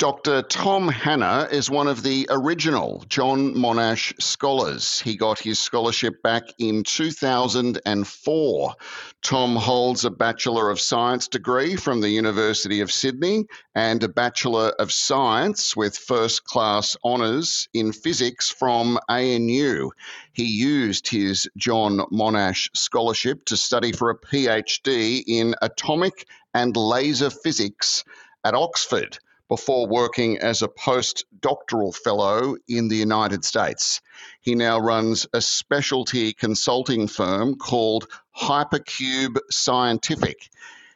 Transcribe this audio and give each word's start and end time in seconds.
Dr. 0.00 0.40
Tom 0.40 0.88
Hanna 0.88 1.46
is 1.52 1.68
one 1.68 1.86
of 1.86 2.02
the 2.02 2.26
original 2.30 3.04
John 3.10 3.54
Monash 3.54 4.18
scholars. 4.18 4.98
He 4.98 5.14
got 5.14 5.38
his 5.38 5.58
scholarship 5.58 6.22
back 6.22 6.44
in 6.58 6.84
2004. 6.84 8.74
Tom 9.20 9.56
holds 9.56 10.06
a 10.06 10.10
Bachelor 10.10 10.70
of 10.70 10.80
Science 10.80 11.28
degree 11.28 11.76
from 11.76 12.00
the 12.00 12.08
University 12.08 12.80
of 12.80 12.90
Sydney 12.90 13.44
and 13.74 14.02
a 14.02 14.08
Bachelor 14.08 14.70
of 14.78 14.90
Science 14.90 15.76
with 15.76 15.98
first 15.98 16.44
class 16.44 16.96
honours 17.04 17.68
in 17.74 17.92
physics 17.92 18.48
from 18.48 18.98
ANU. 19.10 19.90
He 20.32 20.46
used 20.46 21.08
his 21.08 21.46
John 21.58 21.98
Monash 22.10 22.74
scholarship 22.74 23.44
to 23.44 23.56
study 23.58 23.92
for 23.92 24.08
a 24.08 24.18
PhD 24.18 25.22
in 25.26 25.54
atomic 25.60 26.26
and 26.54 26.74
laser 26.74 27.28
physics 27.28 28.02
at 28.46 28.54
Oxford 28.54 29.18
before 29.50 29.88
working 29.88 30.38
as 30.38 30.62
a 30.62 30.68
postdoctoral 30.68 31.92
fellow 31.92 32.54
in 32.68 32.86
the 32.86 32.96
United 32.96 33.44
States. 33.44 34.00
He 34.40 34.54
now 34.54 34.78
runs 34.78 35.26
a 35.34 35.40
specialty 35.40 36.32
consulting 36.32 37.08
firm 37.08 37.56
called 37.56 38.06
Hypercube 38.34 39.36
Scientific. 39.50 40.48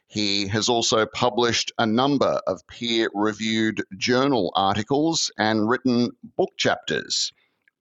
He 0.06 0.47
has 0.47 0.69
also 0.69 1.05
published 1.05 1.73
a 1.78 1.87
number 1.87 2.41
of 2.47 2.64
peer 2.69 3.11
reviewed 3.12 3.83
journal 3.98 4.52
articles 4.55 5.33
and 5.36 5.69
written 5.69 6.12
book 6.36 6.52
chapters. 6.56 7.33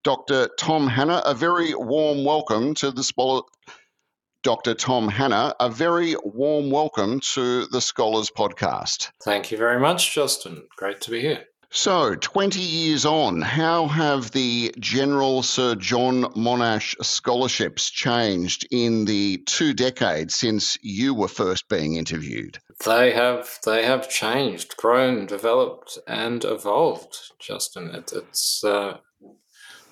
Dr. 0.03 0.49
Tom 0.57 0.87
Hanna, 0.87 1.21
a 1.23 1.35
very 1.35 1.75
warm 1.75 2.25
welcome 2.25 2.73
to 2.75 2.89
the 2.89 3.03
Dr. 4.43 4.73
Tom 4.73 5.07
Hanna, 5.07 5.55
a 5.61 5.69
very 5.69 6.15
warm 6.21 6.69
welcome 6.69 7.21
to 7.33 7.65
the 7.67 7.79
Scholars 7.79 8.29
Podcast. 8.29 9.09
Thank 9.23 9.51
you 9.51 9.57
very 9.57 9.79
much, 9.79 10.13
Justin. 10.13 10.67
Great 10.75 10.99
to 11.01 11.11
be 11.11 11.21
here. 11.21 11.45
So, 11.69 12.13
20 12.15 12.59
years 12.59 13.05
on, 13.05 13.41
how 13.41 13.87
have 13.87 14.31
the 14.31 14.75
General 14.77 15.43
Sir 15.43 15.75
John 15.75 16.23
Monash 16.35 16.93
scholarships 17.03 17.89
changed 17.89 18.67
in 18.69 19.05
the 19.05 19.37
two 19.45 19.73
decades 19.73 20.35
since 20.35 20.77
you 20.81 21.15
were 21.15 21.29
first 21.29 21.69
being 21.69 21.95
interviewed? 21.95 22.59
They 22.85 23.13
have 23.13 23.59
they 23.65 23.85
have 23.85 24.09
changed, 24.09 24.75
grown, 24.75 25.25
developed, 25.25 25.97
and 26.05 26.43
evolved, 26.43 27.17
Justin. 27.39 27.95
It, 27.95 28.11
it's 28.11 28.61
uh, 28.63 28.97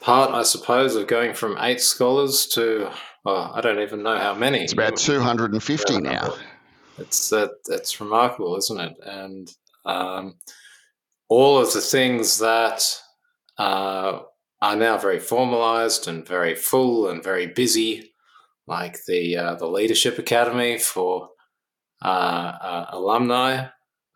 part, 0.01 0.31
I 0.31 0.43
suppose, 0.43 0.95
of 0.97 1.07
going 1.07 1.33
from 1.33 1.57
eight 1.57 1.79
scholars 1.81 2.45
to 2.47 2.91
oh, 3.25 3.51
I 3.53 3.61
don't 3.61 3.79
even 3.79 4.03
know 4.03 4.17
how 4.17 4.33
many. 4.33 4.59
It's 4.59 4.73
about 4.73 4.97
250 4.97 6.01
now. 6.01 6.33
It's 6.97 7.33
uh, 7.33 7.47
it's 7.69 7.99
remarkable, 7.99 8.55
isn't 8.57 8.79
it? 8.79 8.93
And 9.03 9.49
um, 9.85 10.35
all 11.29 11.59
of 11.59 11.73
the 11.73 11.81
things 11.81 12.39
that 12.39 12.83
uh, 13.57 14.19
are 14.61 14.75
now 14.75 14.97
very 14.97 15.19
formalized 15.19 16.07
and 16.07 16.27
very 16.27 16.55
full 16.55 17.09
and 17.09 17.23
very 17.23 17.47
busy, 17.47 18.13
like 18.67 18.97
the 19.07 19.37
uh, 19.37 19.55
the 19.55 19.67
Leadership 19.67 20.19
Academy 20.19 20.77
for 20.77 21.29
uh, 22.03 22.07
uh, 22.61 22.85
alumni, 22.89 23.67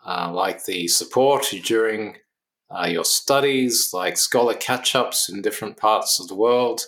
uh, 0.05 0.31
like 0.31 0.65
the 0.65 0.87
support 0.87 1.45
during 1.63 2.17
your 2.87 3.05
studies, 3.05 3.91
like 3.93 4.17
scholar 4.17 4.53
catch 4.53 4.95
ups 4.95 5.29
in 5.29 5.41
different 5.41 5.77
parts 5.77 6.19
of 6.19 6.27
the 6.27 6.35
world. 6.35 6.81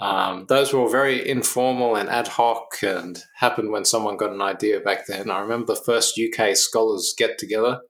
Um, 0.00 0.46
those 0.48 0.72
were 0.72 0.80
all 0.80 0.88
very 0.88 1.28
informal 1.28 1.94
and 1.94 2.08
ad 2.08 2.28
hoc 2.28 2.82
and 2.82 3.22
happened 3.36 3.70
when 3.70 3.84
someone 3.84 4.16
got 4.16 4.32
an 4.32 4.40
idea 4.40 4.80
back 4.80 5.06
then. 5.06 5.30
I 5.30 5.40
remember 5.40 5.66
the 5.66 5.80
first 5.80 6.18
UK 6.18 6.56
scholars 6.56 7.14
get 7.16 7.36
together. 7.36 7.80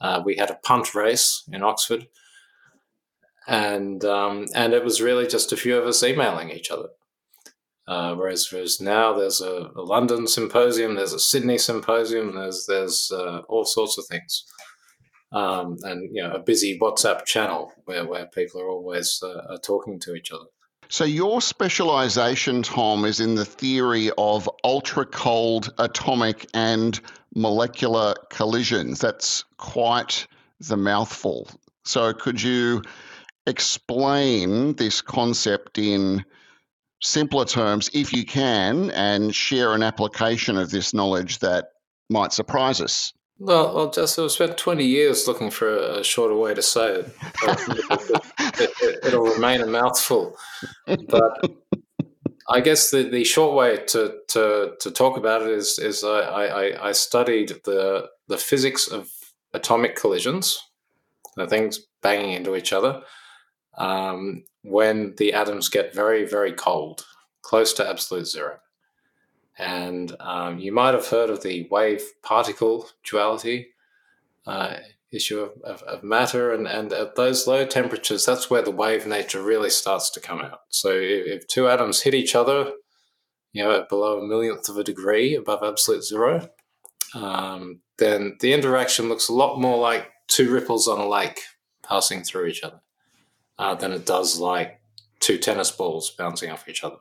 Uh, 0.00 0.22
we 0.24 0.36
had 0.36 0.50
a 0.50 0.58
punt 0.62 0.94
race 0.94 1.42
in 1.50 1.62
Oxford, 1.62 2.06
and 3.48 4.04
um, 4.04 4.46
and 4.54 4.74
it 4.74 4.84
was 4.84 5.00
really 5.00 5.26
just 5.26 5.50
a 5.50 5.56
few 5.56 5.76
of 5.76 5.86
us 5.86 6.02
emailing 6.02 6.50
each 6.50 6.70
other. 6.70 6.90
Uh, 7.88 8.14
whereas, 8.14 8.52
whereas 8.52 8.82
now 8.82 9.14
there's 9.14 9.40
a, 9.40 9.70
a, 9.74 9.80
London 9.80 10.26
symposium, 10.26 10.94
there's 10.94 11.14
a 11.14 11.18
Sydney 11.18 11.56
symposium, 11.56 12.34
there's 12.34 12.66
there's 12.68 13.10
uh, 13.10 13.40
all 13.48 13.64
sorts 13.64 13.96
of 13.96 14.04
things, 14.04 14.44
um, 15.32 15.78
and 15.82 16.14
you 16.14 16.22
know 16.22 16.32
a 16.32 16.38
busy 16.38 16.78
WhatsApp 16.78 17.24
channel 17.24 17.72
where, 17.86 18.06
where 18.06 18.26
people 18.26 18.60
are 18.60 18.68
always 18.68 19.18
uh, 19.22 19.40
are 19.48 19.58
talking 19.58 19.98
to 20.00 20.14
each 20.14 20.30
other. 20.30 20.44
So, 20.90 21.04
your 21.04 21.42
specialization, 21.42 22.62
Tom, 22.62 23.04
is 23.04 23.20
in 23.20 23.34
the 23.34 23.44
theory 23.44 24.10
of 24.16 24.48
ultra 24.64 25.04
cold 25.04 25.72
atomic 25.78 26.48
and 26.54 26.98
molecular 27.34 28.14
collisions. 28.30 28.98
That's 28.98 29.44
quite 29.58 30.26
the 30.60 30.78
mouthful. 30.78 31.50
So, 31.84 32.14
could 32.14 32.40
you 32.40 32.82
explain 33.46 34.74
this 34.76 35.02
concept 35.02 35.76
in 35.76 36.24
simpler 37.02 37.44
terms, 37.44 37.90
if 37.92 38.14
you 38.14 38.24
can, 38.24 38.90
and 38.90 39.34
share 39.34 39.74
an 39.74 39.82
application 39.82 40.56
of 40.56 40.70
this 40.70 40.94
knowledge 40.94 41.40
that 41.40 41.66
might 42.08 42.32
surprise 42.32 42.80
us? 42.80 43.12
Well, 43.40 43.72
well, 43.74 43.90
just 43.90 44.18
I've 44.18 44.32
spent 44.32 44.58
20 44.58 44.84
years 44.84 45.28
looking 45.28 45.50
for 45.50 45.76
a, 45.76 46.02
shorter 46.02 46.34
way 46.34 46.54
to 46.54 46.62
say 46.62 46.94
it. 46.94 47.16
it, 49.04 49.14
will 49.14 49.28
it, 49.28 49.34
remain 49.34 49.60
a 49.60 49.66
mouthful. 49.66 50.36
But 50.86 51.48
I 52.48 52.60
guess 52.60 52.90
the, 52.90 53.04
the 53.04 53.22
short 53.22 53.54
way 53.54 53.84
to, 53.88 54.16
to, 54.28 54.72
to 54.80 54.90
talk 54.90 55.16
about 55.16 55.42
it 55.42 55.50
is, 55.50 55.78
is 55.78 56.02
I, 56.02 56.18
I, 56.18 56.88
I 56.88 56.92
studied 56.92 57.50
the, 57.64 58.08
the 58.26 58.38
physics 58.38 58.88
of 58.88 59.08
atomic 59.54 59.94
collisions, 59.94 60.60
the 61.36 61.46
things 61.46 61.78
banging 62.02 62.32
into 62.32 62.56
each 62.56 62.72
other, 62.72 63.02
um, 63.76 64.44
when 64.62 65.14
the 65.16 65.32
atoms 65.32 65.68
get 65.68 65.94
very, 65.94 66.26
very 66.26 66.52
cold, 66.52 67.04
close 67.42 67.72
to 67.74 67.88
absolute 67.88 68.26
zero. 68.26 68.58
And 69.58 70.14
um, 70.20 70.58
you 70.58 70.72
might 70.72 70.94
have 70.94 71.08
heard 71.08 71.30
of 71.30 71.42
the 71.42 71.66
wave 71.70 72.02
particle 72.22 72.88
duality 73.04 73.68
uh, 74.46 74.76
issue 75.10 75.40
of, 75.40 75.50
of, 75.62 75.82
of, 75.82 76.02
matter. 76.02 76.52
And, 76.52 76.66
and 76.66 76.92
at 76.92 77.16
those 77.16 77.46
low 77.46 77.66
temperatures, 77.66 78.24
that's 78.24 78.48
where 78.48 78.62
the 78.62 78.70
wave 78.70 79.06
nature 79.06 79.42
really 79.42 79.70
starts 79.70 80.10
to 80.10 80.20
come 80.20 80.40
out. 80.40 80.60
So 80.68 80.90
if, 80.90 81.26
if 81.26 81.48
two 81.48 81.68
atoms 81.68 82.02
hit 82.02 82.14
each 82.14 82.34
other, 82.34 82.72
you 83.52 83.64
know, 83.64 83.80
at 83.80 83.88
below 83.88 84.20
a 84.20 84.26
millionth 84.26 84.68
of 84.68 84.76
a 84.76 84.84
degree 84.84 85.34
above 85.34 85.62
absolute 85.62 86.04
zero, 86.04 86.48
um, 87.14 87.80
then 87.98 88.36
the 88.40 88.52
interaction 88.52 89.08
looks 89.08 89.28
a 89.28 89.34
lot 89.34 89.58
more 89.58 89.78
like 89.78 90.10
two 90.28 90.52
ripples 90.52 90.86
on 90.86 91.00
a 91.00 91.08
lake 91.08 91.40
passing 91.82 92.22
through 92.22 92.46
each 92.46 92.62
other 92.62 92.80
uh, 93.58 93.74
than 93.74 93.92
it 93.92 94.06
does 94.06 94.38
like 94.38 94.80
two 95.20 95.38
tennis 95.38 95.70
balls 95.70 96.10
bouncing 96.10 96.50
off 96.50 96.68
each 96.68 96.84
other. 96.84 96.98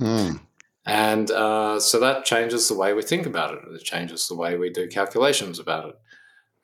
Mm. 0.00 0.40
And 0.88 1.30
uh, 1.30 1.78
so 1.80 2.00
that 2.00 2.24
changes 2.24 2.66
the 2.66 2.74
way 2.74 2.94
we 2.94 3.02
think 3.02 3.26
about 3.26 3.52
it. 3.52 3.60
It 3.74 3.84
changes 3.84 4.26
the 4.26 4.34
way 4.34 4.56
we 4.56 4.70
do 4.70 4.88
calculations 4.88 5.58
about 5.58 5.90
it. 5.90 5.96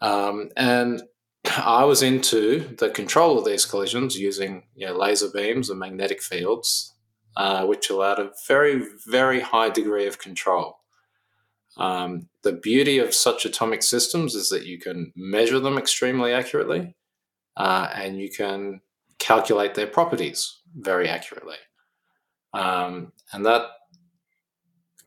Um, 0.00 0.48
and 0.56 1.02
I 1.58 1.84
was 1.84 2.02
into 2.02 2.74
the 2.78 2.88
control 2.88 3.38
of 3.38 3.44
these 3.44 3.66
collisions 3.66 4.18
using 4.18 4.62
you 4.74 4.86
know, 4.86 4.96
laser 4.96 5.28
beams 5.32 5.68
and 5.68 5.78
magnetic 5.78 6.22
fields, 6.22 6.94
uh, 7.36 7.66
which 7.66 7.90
allowed 7.90 8.18
a 8.18 8.30
very, 8.48 8.82
very 9.06 9.40
high 9.40 9.68
degree 9.68 10.06
of 10.06 10.18
control. 10.18 10.78
Um, 11.76 12.30
the 12.44 12.52
beauty 12.54 12.98
of 13.00 13.12
such 13.12 13.44
atomic 13.44 13.82
systems 13.82 14.34
is 14.34 14.48
that 14.48 14.64
you 14.64 14.78
can 14.78 15.12
measure 15.14 15.60
them 15.60 15.76
extremely 15.76 16.32
accurately 16.32 16.94
uh, 17.58 17.88
and 17.94 18.18
you 18.18 18.30
can 18.30 18.80
calculate 19.18 19.74
their 19.74 19.86
properties 19.86 20.60
very 20.74 21.10
accurately. 21.10 21.56
Um, 22.54 23.12
and 23.32 23.44
that 23.44 23.66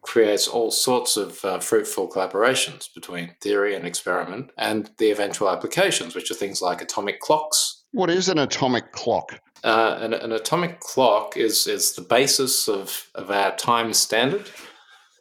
creates 0.02 0.48
all 0.48 0.72
sorts 0.72 1.18
of 1.18 1.44
uh, 1.44 1.60
fruitful 1.60 2.10
collaborations 2.10 2.88
between 2.94 3.36
theory 3.42 3.76
and 3.76 3.86
experiment 3.86 4.52
and 4.58 4.92
the 4.98 5.12
eventual 5.12 5.50
applications, 5.50 6.16
which 6.16 6.32
are 6.32 6.36
things 6.36 6.62
like 6.62 6.82
atomic 6.82 7.20
clocks. 7.20 7.84
What 7.92 8.10
is 8.10 8.30
an 8.30 8.38
atomic 8.38 8.92
clock? 8.92 9.40
Uh, 9.64 9.98
an, 10.00 10.14
an, 10.14 10.32
atomic 10.32 10.80
clock 10.80 11.36
is, 11.36 11.66
is 11.68 11.94
the 11.94 12.02
basis 12.02 12.68
of, 12.70 13.10
of 13.16 13.32
our 13.32 13.56
time 13.56 13.92
standard. 13.92 14.50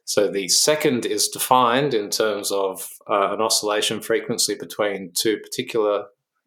So 0.05 0.29
the 0.29 0.49
second 0.49 1.05
is 1.05 1.29
defined 1.29 1.95
in 1.95 2.11
terms 2.11 2.53
of 2.53 2.89
uh, 3.11 3.33
an 3.33 3.41
oscillation 3.41 4.01
frequency 4.01 4.55
between 4.55 5.13
two 5.19 5.39
particular 5.39 6.05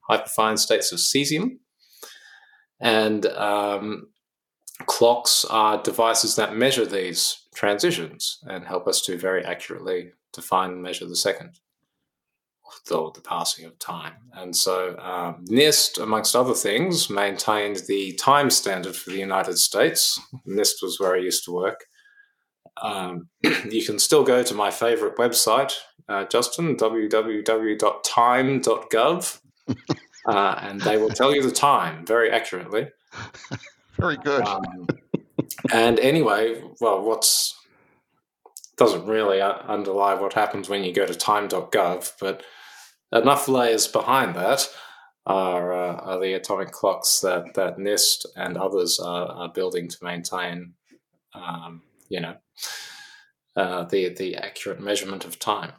hyperfine 0.09 0.57
states 0.57 0.91
of 0.91 0.99
cesium. 0.99 1.57
And 2.79 3.25
um, 3.25 4.07
clocks 4.85 5.45
are 5.45 5.81
devices 5.81 6.35
that 6.35 6.55
measure 6.55 6.85
these 6.85 7.47
transitions 7.59 8.39
and 8.47 8.65
help 8.65 8.87
us 8.87 9.01
to 9.01 9.17
very 9.17 9.43
accurately 9.43 10.13
define 10.31 10.69
and 10.71 10.81
measure 10.81 11.05
the 11.05 11.13
second 11.15 11.59
or 12.89 13.11
the 13.13 13.19
passing 13.19 13.65
of 13.65 13.77
time. 13.79 14.13
And 14.33 14.55
so 14.55 14.97
um, 14.99 15.43
NIST, 15.49 16.01
amongst 16.01 16.37
other 16.37 16.53
things, 16.53 17.09
maintained 17.09 17.81
the 17.87 18.13
time 18.13 18.49
standard 18.49 18.95
for 18.95 19.09
the 19.09 19.17
United 19.17 19.57
States. 19.57 20.17
NIST 20.47 20.81
was 20.81 21.01
where 21.01 21.15
I 21.15 21.19
used 21.19 21.43
to 21.45 21.51
work. 21.51 21.83
Um, 22.81 23.27
you 23.43 23.83
can 23.85 23.99
still 23.99 24.23
go 24.23 24.41
to 24.41 24.53
my 24.53 24.71
favorite 24.71 25.17
website, 25.17 25.73
uh, 26.07 26.23
Justin, 26.25 26.77
www.time.gov. 26.77 27.41
uh, 30.29 30.59
and 30.61 30.79
they 30.81 30.97
will 30.97 31.09
tell 31.09 31.35
you 31.35 31.43
the 31.43 31.51
time 31.51 32.05
very 32.05 32.31
accurately. 32.31 32.87
Very 33.97 34.15
good. 34.15 34.47
Um, 34.47 34.87
and 35.71 35.99
anyway, 35.99 36.61
well, 36.79 37.01
what's 37.01 37.55
doesn't 38.77 39.05
really 39.05 39.41
underlie 39.41 40.13
what 40.13 40.33
happens 40.33 40.69
when 40.69 40.85
you 40.85 40.93
go 40.93 41.05
to 41.05 41.13
time.gov, 41.13 42.13
but 42.19 42.43
enough 43.11 43.49
layers 43.49 43.87
behind 43.87 44.35
that 44.35 44.69
are, 45.25 45.73
uh, 45.73 45.95
are 45.95 46.19
the 46.19 46.33
atomic 46.33 46.71
clocks 46.71 47.19
that, 47.19 47.53
that 47.55 47.77
NIST 47.77 48.25
and 48.37 48.57
others 48.57 48.97
are, 48.99 49.27
are 49.27 49.49
building 49.49 49.89
to 49.89 49.97
maintain, 50.01 50.73
um, 51.33 51.81
you 52.07 52.21
know, 52.21 52.35
uh, 53.55 53.83
the 53.83 54.09
the 54.09 54.37
accurate 54.37 54.79
measurement 54.79 55.25
of 55.25 55.37
time. 55.37 55.73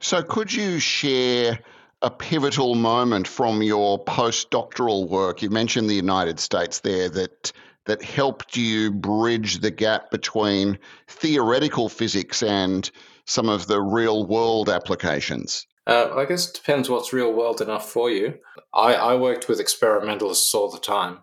So, 0.00 0.22
could 0.22 0.52
you 0.52 0.78
share 0.78 1.58
a 2.00 2.10
pivotal 2.10 2.74
moment 2.74 3.28
from 3.28 3.62
your 3.62 4.02
postdoctoral 4.02 5.08
work? 5.08 5.42
You 5.42 5.50
mentioned 5.50 5.90
the 5.90 5.94
United 5.94 6.40
States 6.40 6.80
there 6.80 7.10
that 7.10 7.52
that 7.88 8.02
helped 8.02 8.56
you 8.56 8.92
bridge 8.92 9.58
the 9.58 9.70
gap 9.70 10.10
between 10.10 10.78
theoretical 11.08 11.88
physics 11.88 12.42
and 12.42 12.90
some 13.26 13.48
of 13.48 13.66
the 13.66 13.80
real 13.80 14.26
world 14.26 14.68
applications? 14.68 15.66
Uh, 15.86 16.14
I 16.14 16.26
guess 16.26 16.50
it 16.50 16.54
depends 16.54 16.90
what's 16.90 17.14
real 17.14 17.32
world 17.32 17.62
enough 17.62 17.90
for 17.90 18.10
you. 18.10 18.34
I, 18.74 18.94
I 18.94 19.14
worked 19.16 19.48
with 19.48 19.58
experimentalists 19.58 20.54
all 20.54 20.70
the 20.70 20.78
time, 20.78 21.20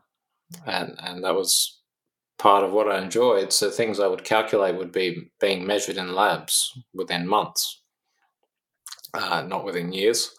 and, 0.66 0.96
and 0.98 1.24
that 1.24 1.36
was 1.36 1.80
part 2.40 2.64
of 2.64 2.72
what 2.72 2.92
I 2.92 3.00
enjoyed. 3.00 3.54
So 3.54 3.70
things 3.70 4.00
I 4.00 4.08
would 4.08 4.24
calculate 4.24 4.76
would 4.76 4.92
be 4.92 5.30
being 5.40 5.68
measured 5.68 5.98
in 5.98 6.16
labs 6.16 6.72
within 6.96 7.28
months, 7.28 7.80
uh, 9.14 9.44
not 9.48 9.64
within 9.66 9.94
years. 9.94 10.32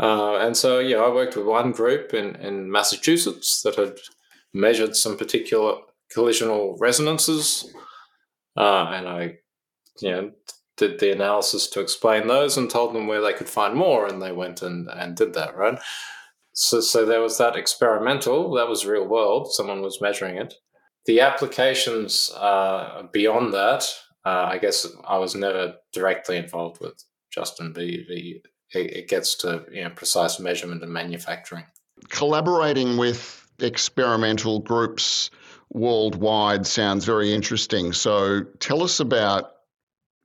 Uh, 0.00 0.38
and 0.38 0.56
so, 0.56 0.80
yeah, 0.80 0.96
I 0.96 1.08
worked 1.08 1.36
with 1.36 1.46
one 1.46 1.70
group 1.70 2.12
in, 2.14 2.34
in 2.36 2.68
Massachusetts 2.68 3.62
that 3.62 3.76
had 3.76 3.96
measured 4.54 4.96
some 4.96 5.16
particular 5.16 5.76
collisional 6.14 6.76
resonances, 6.78 7.72
uh, 8.56 8.86
and 8.92 9.08
I, 9.08 9.38
you 10.00 10.10
know, 10.10 10.30
did 10.76 10.98
the 10.98 11.12
analysis 11.12 11.68
to 11.68 11.80
explain 11.80 12.26
those 12.26 12.56
and 12.56 12.68
told 12.68 12.94
them 12.94 13.06
where 13.06 13.20
they 13.20 13.32
could 13.32 13.48
find 13.48 13.74
more, 13.74 14.06
and 14.06 14.20
they 14.20 14.32
went 14.32 14.62
and, 14.62 14.88
and 14.88 15.16
did 15.16 15.34
that, 15.34 15.56
right? 15.56 15.78
So, 16.54 16.80
so 16.80 17.06
there 17.06 17.20
was 17.20 17.38
that 17.38 17.56
experimental, 17.56 18.52
that 18.54 18.68
was 18.68 18.84
real 18.84 19.06
world, 19.06 19.52
someone 19.52 19.80
was 19.80 20.00
measuring 20.00 20.36
it. 20.36 20.54
The 21.06 21.20
applications 21.20 22.30
uh, 22.36 23.04
beyond 23.12 23.54
that, 23.54 23.84
uh, 24.24 24.48
I 24.50 24.58
guess 24.58 24.86
I 25.06 25.18
was 25.18 25.34
never 25.34 25.74
directly 25.92 26.36
involved 26.36 26.80
with, 26.80 27.02
Justin. 27.32 27.72
The, 27.72 28.04
the, 28.08 28.42
it 28.74 29.08
gets 29.08 29.34
to 29.36 29.64
you 29.72 29.84
know, 29.84 29.90
precise 29.90 30.38
measurement 30.38 30.82
and 30.82 30.92
manufacturing. 30.92 31.64
Collaborating 32.08 32.96
with 32.96 33.41
experimental 33.58 34.60
groups 34.60 35.30
worldwide 35.72 36.66
sounds 36.66 37.04
very 37.04 37.32
interesting. 37.32 37.92
So 37.92 38.42
tell 38.60 38.82
us 38.82 39.00
about 39.00 39.52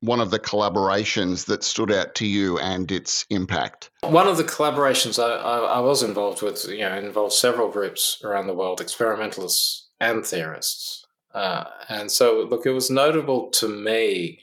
one 0.01 0.19
of 0.19 0.29
the 0.29 0.39
collaborations 0.39 1.45
that 1.47 1.63
stood 1.63 1.91
out 1.91 2.15
to 2.15 2.25
you 2.25 2.59
and 2.59 2.91
its 2.91 3.25
impact? 3.29 3.89
One 4.01 4.27
of 4.27 4.37
the 4.37 4.43
collaborations 4.43 5.21
I, 5.21 5.35
I, 5.35 5.57
I, 5.57 5.79
was 5.79 6.03
involved 6.03 6.41
with, 6.41 6.65
you 6.69 6.79
know, 6.79 6.97
involved 6.97 7.33
several 7.33 7.69
groups 7.69 8.21
around 8.23 8.47
the 8.47 8.53
world, 8.53 8.79
experimentalists 8.79 9.89
and 9.99 10.25
theorists. 10.25 11.05
Uh, 11.33 11.65
and 11.89 12.11
so, 12.11 12.47
look, 12.49 12.65
it 12.65 12.71
was 12.71 12.89
notable 12.89 13.49
to 13.49 13.67
me 13.67 14.41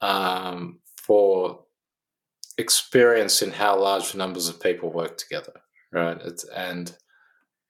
um, 0.00 0.80
for 0.96 1.64
experience 2.58 3.42
in 3.42 3.50
how 3.50 3.78
large 3.78 4.14
numbers 4.14 4.48
of 4.48 4.60
people 4.60 4.90
work 4.90 5.18
together, 5.18 5.52
right? 5.92 6.18
It's, 6.22 6.44
and, 6.44 6.96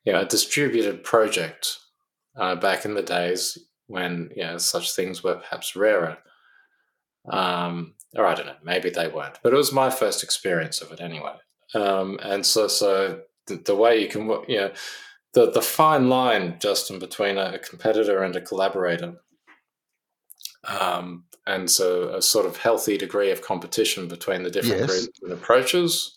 you 0.07 0.13
know, 0.13 0.21
a 0.21 0.27
distributed 0.27 1.05
project 1.05 1.79
uh, 2.37 2.55
back 2.55 2.87
in 2.87 2.95
the 2.95 3.03
days 3.03 3.59
when, 3.89 4.31
you 4.35 4.43
know, 4.43 4.57
such 4.57 4.95
things 4.95 5.23
were 5.23 5.35
perhaps 5.37 5.77
rarer 5.77 6.17
um, 7.29 7.95
or 8.15 8.27
I 8.27 8.35
don't 8.35 8.47
know, 8.47 8.57
maybe 8.63 8.91
they 8.91 9.09
weren't, 9.09 9.39
but 9.43 9.53
it 9.53 9.57
was 9.57 9.73
my 9.73 9.91
first 9.91 10.23
experience 10.23 10.81
of 10.81 10.93
it 10.93 11.01
anyway. 11.01 11.35
Um, 11.75 12.19
and 12.23 12.47
so, 12.47 12.69
so 12.69 13.21
the, 13.47 13.57
the, 13.57 13.75
way 13.75 14.01
you 14.01 14.09
can, 14.09 14.29
you 14.49 14.59
know, 14.59 14.73
the 15.35 15.51
the 15.51 15.63
fine 15.63 16.09
line, 16.09 16.57
Justin, 16.61 16.99
between 16.99 17.37
a 17.37 17.59
competitor 17.59 18.23
and 18.23 18.35
a 18.37 18.41
collaborator, 18.41 19.17
um, 20.65 21.25
and 21.47 21.71
so 21.71 22.15
a 22.15 22.23
sort 22.23 22.47
of 22.47 22.57
healthy 22.57 22.97
degree 22.97 23.31
of 23.31 23.43
competition 23.43 24.09
between 24.09 24.45
the 24.45 24.51
different 24.51 24.81
yes. 24.81 24.91
groups 24.91 25.21
and 25.23 25.33
approaches, 25.33 26.16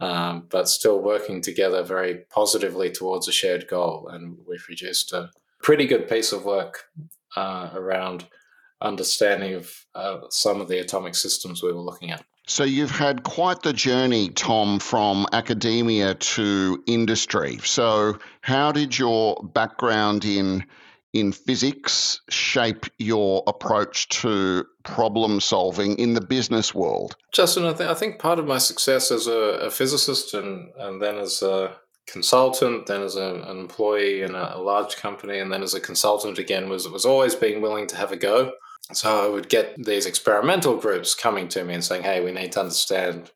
um, 0.00 0.46
but 0.48 0.68
still 0.68 1.00
working 1.00 1.40
together 1.40 1.82
very 1.82 2.24
positively 2.30 2.90
towards 2.90 3.28
a 3.28 3.32
shared 3.32 3.66
goal. 3.68 4.08
And 4.08 4.38
we've 4.46 4.60
produced 4.60 5.12
a 5.12 5.30
pretty 5.62 5.86
good 5.86 6.08
piece 6.08 6.32
of 6.32 6.44
work 6.44 6.84
uh, 7.36 7.70
around 7.74 8.26
understanding 8.80 9.54
of 9.54 9.72
uh, 9.94 10.18
some 10.30 10.60
of 10.60 10.68
the 10.68 10.78
atomic 10.78 11.14
systems 11.14 11.62
we 11.62 11.72
were 11.72 11.80
looking 11.80 12.10
at. 12.10 12.24
So 12.46 12.64
you've 12.64 12.90
had 12.90 13.24
quite 13.24 13.60
the 13.62 13.74
journey, 13.74 14.30
Tom, 14.30 14.78
from 14.78 15.26
academia 15.32 16.14
to 16.14 16.82
industry. 16.86 17.58
So 17.62 18.18
how 18.40 18.72
did 18.72 18.98
your 18.98 19.36
background 19.52 20.24
in 20.24 20.64
in 21.12 21.32
physics 21.32 22.20
shape 22.28 22.86
your 22.98 23.42
approach 23.46 24.08
to 24.08 24.64
problem 24.84 25.40
solving 25.40 25.98
in 25.98 26.14
the 26.14 26.20
business 26.20 26.74
world? 26.74 27.16
Justin, 27.32 27.64
I, 27.64 27.90
I 27.90 27.94
think 27.94 28.18
part 28.18 28.38
of 28.38 28.46
my 28.46 28.58
success 28.58 29.10
as 29.10 29.26
a, 29.26 29.32
a, 29.32 29.70
physicist 29.70 30.34
and, 30.34 30.70
and 30.78 31.00
then 31.00 31.16
as 31.16 31.42
a 31.42 31.76
consultant, 32.06 32.86
then 32.86 33.02
as 33.02 33.16
a, 33.16 33.34
an 33.46 33.58
employee 33.58 34.22
in 34.22 34.34
a, 34.34 34.52
a 34.54 34.62
large 34.62 34.96
company, 34.96 35.38
and 35.38 35.52
then 35.52 35.62
as 35.62 35.74
a 35.74 35.80
consultant 35.80 36.38
again 36.38 36.68
was 36.68 36.88
was 36.88 37.04
always 37.04 37.34
being 37.34 37.60
willing 37.60 37.86
to 37.86 37.96
have 37.96 38.12
a 38.12 38.16
go 38.16 38.52
so 38.92 39.26
I 39.26 39.28
would 39.28 39.48
get 39.48 39.74
these 39.82 40.06
experimental 40.06 40.76
groups 40.76 41.14
coming 41.14 41.48
to 41.48 41.64
me 41.64 41.74
and 41.74 41.84
saying, 41.84 42.04
"Hey, 42.04 42.24
we 42.24 42.32
need 42.32 42.52
to 42.52 42.60
understand 42.60 43.30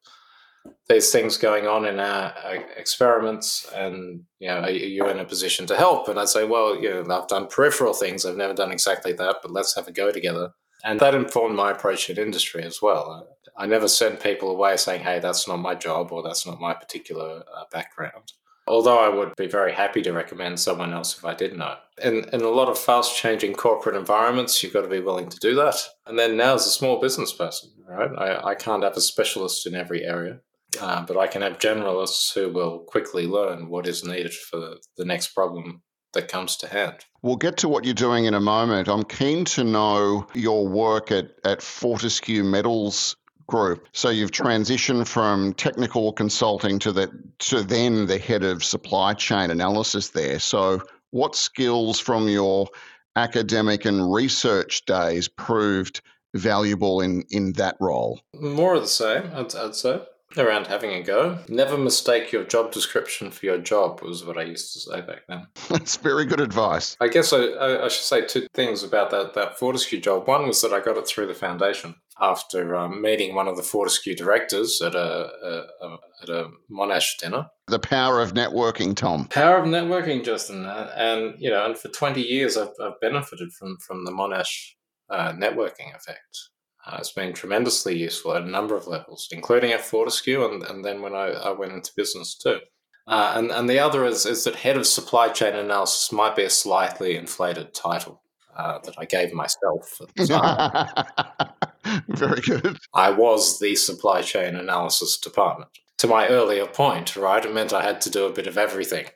these 0.88 1.10
things 1.10 1.36
going 1.36 1.66
on 1.66 1.84
in 1.86 1.98
our, 2.00 2.34
experiments, 2.76 3.66
and 3.74 4.22
you 4.38 4.48
know, 4.48 4.60
are 4.60 4.70
you 4.70 5.08
in 5.08 5.20
a 5.20 5.24
position 5.24 5.66
to 5.66 5.76
help?" 5.76 6.08
And 6.08 6.18
I'd 6.18 6.28
say, 6.28 6.44
"Well, 6.44 6.76
you 6.76 6.90
know, 6.90 7.14
I've 7.14 7.28
done 7.28 7.48
peripheral 7.48 7.94
things. 7.94 8.24
I've 8.24 8.36
never 8.36 8.54
done 8.54 8.72
exactly 8.72 9.12
that, 9.14 9.36
but 9.42 9.50
let's 9.50 9.74
have 9.76 9.88
a 9.88 9.92
go 9.92 10.10
together." 10.10 10.52
And 10.84 10.98
that 11.00 11.14
informed 11.14 11.54
my 11.54 11.70
approach 11.70 12.10
in 12.10 12.18
industry 12.18 12.64
as 12.64 12.82
well. 12.82 13.28
I 13.56 13.66
never 13.66 13.86
send 13.86 14.20
people 14.20 14.50
away 14.50 14.76
saying, 14.76 15.02
"Hey, 15.02 15.20
that's 15.20 15.46
not 15.46 15.58
my 15.58 15.74
job," 15.74 16.12
or 16.12 16.22
"That's 16.22 16.46
not 16.46 16.60
my 16.60 16.74
particular 16.74 17.44
uh, 17.56 17.64
background." 17.70 18.32
Although 18.66 18.98
I 18.98 19.08
would 19.08 19.34
be 19.36 19.48
very 19.48 19.72
happy 19.72 20.02
to 20.02 20.12
recommend 20.12 20.60
someone 20.60 20.92
else 20.92 21.18
if 21.18 21.24
I 21.24 21.34
did 21.34 21.56
know. 21.56 21.76
In, 22.02 22.28
in 22.32 22.42
a 22.42 22.48
lot 22.48 22.68
of 22.68 22.78
fast 22.78 23.16
changing 23.16 23.54
corporate 23.54 23.96
environments, 23.96 24.62
you've 24.62 24.72
got 24.72 24.82
to 24.82 24.88
be 24.88 25.00
willing 25.00 25.28
to 25.28 25.38
do 25.40 25.54
that. 25.56 25.76
And 26.06 26.16
then 26.16 26.36
now, 26.36 26.54
as 26.54 26.66
a 26.66 26.70
small 26.70 27.00
business 27.00 27.32
person, 27.32 27.70
right, 27.88 28.10
I, 28.16 28.50
I 28.50 28.54
can't 28.54 28.84
have 28.84 28.96
a 28.96 29.00
specialist 29.00 29.66
in 29.66 29.74
every 29.74 30.04
area, 30.04 30.40
uh, 30.80 31.04
but 31.06 31.16
I 31.16 31.26
can 31.26 31.42
have 31.42 31.58
generalists 31.58 32.32
who 32.34 32.48
will 32.48 32.80
quickly 32.80 33.26
learn 33.26 33.68
what 33.68 33.86
is 33.86 34.04
needed 34.04 34.32
for 34.32 34.76
the, 34.96 35.04
next 35.04 35.28
problem 35.28 35.82
that 36.14 36.28
comes 36.28 36.56
to 36.58 36.68
hand. 36.68 37.04
We'll 37.22 37.36
get 37.36 37.56
to 37.58 37.68
what 37.68 37.84
you're 37.84 37.94
doing 37.94 38.26
in 38.26 38.34
a 38.34 38.40
moment. 38.40 38.88
I'm 38.88 39.04
keen 39.04 39.44
to 39.46 39.64
know 39.64 40.26
your 40.34 40.66
work 40.68 41.10
at, 41.10 41.32
at 41.44 41.62
Fortescue 41.62 42.44
Metals 42.44 43.16
group. 43.46 43.88
So 43.92 44.10
you've 44.10 44.30
transitioned 44.30 45.06
from 45.06 45.52
technical 45.54 46.12
consulting 46.12 46.78
to 46.80 46.92
the 46.92 47.10
to 47.40 47.62
then 47.62 48.06
the 48.06 48.18
head 48.18 48.44
of 48.44 48.64
supply 48.64 49.14
chain 49.14 49.50
analysis 49.50 50.10
there. 50.10 50.38
So 50.38 50.82
what 51.10 51.34
skills 51.34 51.98
from 51.98 52.28
your 52.28 52.68
academic 53.16 53.84
and 53.84 54.12
research 54.12 54.84
days 54.86 55.28
proved 55.28 56.00
valuable 56.34 57.00
in 57.00 57.24
in 57.30 57.52
that 57.54 57.76
role? 57.80 58.20
More 58.38 58.74
of 58.74 58.82
the 58.82 58.88
same, 58.88 59.30
I'd, 59.34 59.54
I'd 59.54 59.74
say 59.74 60.02
around 60.38 60.66
having 60.66 60.92
a 60.92 61.02
go. 61.02 61.38
Never 61.48 61.76
mistake 61.76 62.32
your 62.32 62.44
job 62.44 62.72
description 62.72 63.30
for 63.30 63.46
your 63.46 63.58
job 63.58 64.02
was 64.02 64.24
what 64.24 64.38
I 64.38 64.42
used 64.42 64.72
to 64.74 64.80
say 64.80 65.00
back 65.00 65.22
then. 65.28 65.46
That's 65.68 65.96
very 65.96 66.24
good 66.24 66.40
advice. 66.40 66.96
I 67.00 67.08
guess 67.08 67.32
I, 67.32 67.44
I, 67.84 67.88
should 67.88 68.04
say 68.04 68.26
two 68.26 68.46
things 68.54 68.82
about 68.82 69.10
that, 69.10 69.34
that 69.34 69.58
Fortescue 69.58 70.00
job. 70.00 70.26
One 70.26 70.46
was 70.46 70.60
that 70.62 70.72
I 70.72 70.80
got 70.80 70.96
it 70.96 71.06
through 71.06 71.26
the 71.26 71.34
foundation 71.34 71.94
after 72.20 72.76
um, 72.76 73.02
meeting 73.02 73.34
one 73.34 73.48
of 73.48 73.56
the 73.56 73.62
Fortescue 73.62 74.14
directors 74.14 74.80
at 74.80 74.94
a, 74.94 74.98
a, 75.00 75.86
a, 75.86 75.98
at 76.22 76.28
a 76.28 76.50
Monash 76.70 77.18
dinner. 77.18 77.48
The 77.68 77.78
power 77.78 78.20
of 78.20 78.34
networking, 78.34 78.94
Tom. 78.94 79.26
Power 79.26 79.58
of 79.58 79.66
networking, 79.66 80.24
Justin. 80.24 80.66
And, 80.66 80.90
and 80.96 81.34
you 81.38 81.50
know, 81.50 81.64
and 81.64 81.76
for 81.76 81.88
20 81.88 82.20
years 82.20 82.56
I've, 82.56 82.72
I've 82.82 83.00
benefited 83.00 83.52
from, 83.52 83.78
from 83.78 84.04
the 84.04 84.12
Monash 84.12 84.72
uh, 85.10 85.32
networking 85.32 85.94
effect. 85.94 86.50
Uh, 86.84 86.96
it's 86.98 87.12
been 87.12 87.32
tremendously 87.32 87.96
useful 87.96 88.34
at 88.34 88.42
a 88.42 88.50
number 88.50 88.74
of 88.74 88.88
levels, 88.88 89.28
including 89.30 89.70
at 89.72 89.80
Fortescue 89.80 90.44
and, 90.44 90.62
and 90.64 90.84
then 90.84 91.00
when 91.00 91.14
I, 91.14 91.28
I 91.28 91.50
went 91.52 91.72
into 91.72 91.92
business 91.96 92.34
too. 92.36 92.58
Uh, 93.06 93.32
and, 93.36 93.50
and 93.50 93.68
the 93.68 93.78
other 93.78 94.04
is, 94.04 94.26
is 94.26 94.44
that 94.44 94.56
head 94.56 94.76
of 94.76 94.86
supply 94.86 95.28
chain 95.28 95.54
analysis 95.54 96.12
might 96.12 96.36
be 96.36 96.44
a 96.44 96.50
slightly 96.50 97.16
inflated 97.16 97.74
title 97.74 98.22
uh, 98.56 98.78
that 98.84 98.94
I 98.98 99.04
gave 99.04 99.32
myself 99.32 100.00
at 100.00 100.14
the 100.14 100.26
time. 100.26 102.04
Very 102.08 102.40
good. 102.40 102.78
I 102.94 103.10
was 103.10 103.58
the 103.58 103.74
supply 103.74 104.22
chain 104.22 104.54
analysis 104.56 105.18
department. 105.18 105.70
to 105.98 106.06
my 106.06 106.28
earlier 106.28 106.66
point, 106.66 107.16
right, 107.16 107.44
it 107.44 107.54
meant 107.54 107.72
I 107.72 107.82
had 107.82 108.00
to 108.02 108.10
do 108.10 108.26
a 108.26 108.32
bit 108.32 108.46
of 108.46 108.58
everything 108.58 109.06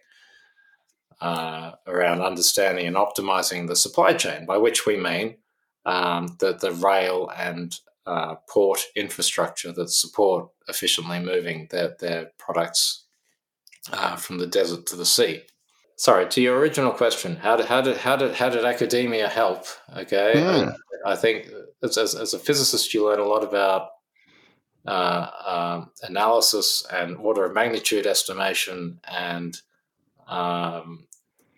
uh, 1.20 1.72
around 1.86 2.22
understanding 2.22 2.86
and 2.86 2.96
optimizing 2.96 3.66
the 3.66 3.76
supply 3.76 4.12
chain, 4.12 4.46
by 4.46 4.56
which 4.56 4.86
we 4.86 4.96
mean 4.96 5.36
um, 5.86 6.36
the, 6.40 6.52
the 6.52 6.72
rail 6.72 7.30
and 7.34 7.78
uh, 8.06 8.34
port 8.48 8.84
infrastructure 8.94 9.72
that 9.72 9.88
support 9.88 10.50
efficiently 10.68 11.20
moving 11.20 11.68
their, 11.70 11.96
their 11.98 12.32
products 12.38 13.04
uh, 13.92 14.16
from 14.16 14.38
the 14.38 14.46
desert 14.46 14.84
to 14.86 14.96
the 14.96 15.06
sea. 15.06 15.42
Sorry, 15.96 16.28
to 16.28 16.42
your 16.42 16.58
original 16.58 16.92
question, 16.92 17.36
how 17.36 17.56
did 17.56 17.66
how 17.66 17.80
did 17.80 17.96
how 17.96 18.16
did 18.16 18.34
how 18.34 18.50
did 18.50 18.66
academia 18.66 19.28
help? 19.28 19.64
Okay, 19.96 20.34
mm. 20.36 20.76
I, 21.06 21.12
I, 21.12 21.16
think 21.16 21.48
as, 21.82 21.96
as, 21.96 22.14
as, 22.14 22.34
a 22.34 22.38
physicist, 22.38 22.92
you 22.92 23.06
learn 23.06 23.18
a 23.18 23.24
lot 23.24 23.42
about 23.42 23.88
uh, 24.86 25.30
um, 25.46 25.90
analysis 26.02 26.84
and 26.92 27.16
order 27.16 27.46
of 27.46 27.54
magnitude 27.54 28.06
estimation 28.06 29.00
and 29.10 29.58
um, 30.28 31.06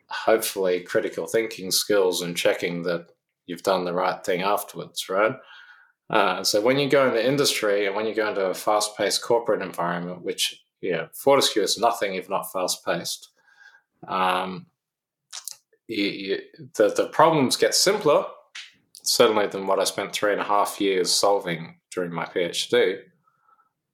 hopefully 0.08 0.80
critical 0.80 1.26
thinking 1.26 1.72
skills 1.72 2.22
and 2.22 2.36
checking 2.36 2.84
that 2.84 3.08
you've 3.48 3.64
done 3.64 3.84
the 3.84 3.92
right 3.92 4.24
thing 4.24 4.42
afterwards, 4.42 5.08
right? 5.08 5.34
Uh, 6.10 6.44
so 6.44 6.60
when 6.60 6.78
you 6.78 6.88
go 6.88 7.08
into 7.08 7.26
industry 7.26 7.86
and 7.86 7.96
when 7.96 8.06
you 8.06 8.14
go 8.14 8.28
into 8.28 8.46
a 8.46 8.54
fast-paced 8.54 9.22
corporate 9.22 9.62
environment, 9.62 10.22
which 10.22 10.62
know, 10.92 11.08
Fortescue 11.12 11.62
is 11.62 11.78
nothing 11.78 12.14
if 12.14 12.30
not 12.30 12.52
fast-paced, 12.52 13.30
um, 14.06 14.66
you, 15.88 16.04
you, 16.04 16.38
the 16.76 16.94
the 16.94 17.08
problems 17.08 17.56
get 17.56 17.74
simpler, 17.74 18.24
certainly 19.02 19.46
than 19.46 19.66
what 19.66 19.80
I 19.80 19.84
spent 19.84 20.12
three 20.12 20.32
and 20.32 20.40
a 20.40 20.44
half 20.44 20.80
years 20.80 21.10
solving 21.10 21.78
during 21.90 22.12
my 22.12 22.26
PhD. 22.26 23.00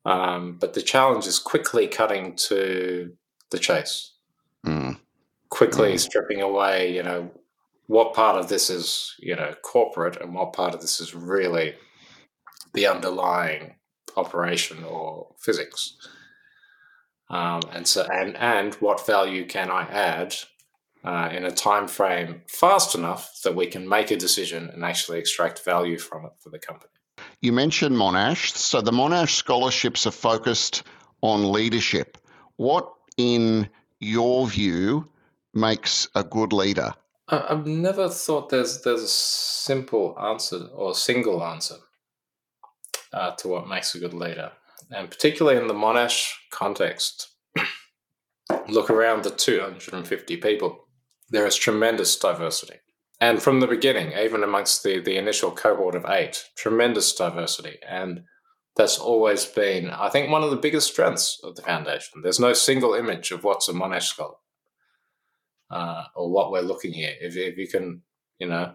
Um, 0.05 0.59
but 0.59 0.75
the 0.75 0.83
challenge 0.83 1.27
is 1.27 1.39
quickly 1.39 1.87
cutting 1.87 2.37
to 2.37 3.17
the 3.51 3.59
chase, 3.59 4.13
mm. 4.67 4.99
quickly 5.49 5.95
mm. 5.95 6.01
stripping 6.01 6.43
away, 6.43 6.95
you 6.95 7.03
know, 7.03 7.31
what 7.87 8.15
part 8.15 8.37
of 8.37 8.49
this 8.49 8.71
is, 8.71 9.15
you 9.19 9.37
know, 9.37 9.55
corporate 9.63 10.21
and 10.21 10.35
what 10.35 10.53
part 10.53 10.75
of 10.75 10.81
this 10.81 11.01
is 11.01 11.15
really 11.15 11.75
the 12.73 12.87
underlying 12.87 13.77
operation 14.17 14.85
or 14.85 15.35
physics. 15.39 15.97
Um, 17.31 17.61
and 17.73 17.87
so, 17.87 18.07
and 18.11 18.37
and 18.37 18.75
what 18.75 19.07
value 19.07 19.47
can 19.47 19.71
I 19.71 19.83
add 19.83 20.35
uh, 21.05 21.29
in 21.33 21.45
a 21.45 21.51
time 21.51 21.87
frame 21.87 22.43
fast 22.49 22.95
enough 22.95 23.41
that 23.45 23.55
we 23.55 23.67
can 23.67 23.89
make 23.89 24.11
a 24.11 24.17
decision 24.17 24.71
and 24.71 24.85
actually 24.85 25.19
extract 25.19 25.65
value 25.65 25.99
from 25.99 26.25
it 26.25 26.33
for 26.39 26.51
the 26.51 26.59
company. 26.59 26.91
You 27.41 27.53
mentioned 27.53 27.97
Monash. 27.97 28.57
So 28.57 28.81
the 28.81 28.91
Monash 28.91 29.31
scholarships 29.31 30.07
are 30.07 30.11
focused 30.11 30.83
on 31.21 31.53
leadership. 31.53 32.19
What, 32.57 32.91
in 33.17 33.69
your 34.01 34.47
view, 34.47 35.09
makes 35.53 36.09
a 36.15 36.25
good 36.25 36.53
leader? 36.53 36.93
I've 37.29 37.67
never 37.67 38.09
thought 38.09 38.51
there's 38.51 38.83
there's 38.83 39.03
a 39.03 39.09
simple 39.09 40.17
answer 40.21 40.69
or 40.75 40.91
a 40.91 40.95
single 40.95 41.43
answer 41.43 41.77
uh, 43.13 43.31
to 43.37 43.49
what 43.49 43.69
makes 43.69 43.95
a 43.95 43.99
good 43.99 44.15
leader, 44.15 44.53
and 44.91 45.11
particularly 45.11 45.59
in 45.59 45.69
the 45.69 45.75
Monash 45.75 46.31
context. 46.51 47.31
look 48.69 48.91
around 48.91 49.25
the 49.25 49.31
250 49.31 50.37
people. 50.39 50.87
There 51.31 51.47
is 51.47 51.57
tremendous 51.57 52.17
diversity. 52.17 52.77
And 53.21 53.43
from 53.43 53.61
the 53.61 53.67
beginning, 53.67 54.13
even 54.13 54.43
amongst 54.43 54.83
the, 54.83 55.01
the 55.01 55.17
initial 55.17 55.51
cohort 55.51 55.95
of 55.95 56.05
eight, 56.07 56.45
tremendous 56.57 57.15
diversity. 57.15 57.79
And 57.89 58.25
that's 58.77 58.99
always 58.99 59.47
been, 59.47 59.91
I 59.91 60.11
think, 60.11 60.31
one 60.31 60.43
of 60.43 60.51
the 60.51 60.57
biggest 60.57 60.91
strengths 60.91 61.41
of 61.43 61.57
the 61.57 61.63
foundation. 61.63 62.23
There's 62.23 62.41
no 62.41 62.53
single 62.53 62.95
image 62.95 63.31
of 63.31 63.45
what's 63.45 63.69
a 63.69 63.73
Monash 63.73 64.03
scholar 64.03 64.35
uh, 65.71 66.05
or 66.15 66.31
what 66.31 66.51
we're 66.51 66.61
looking 66.61 67.03
at. 67.05 67.15
If, 67.21 67.37
if 67.37 67.57
you 67.57 67.69
can, 67.69 68.03
you 68.39 68.49
know, 68.49 68.73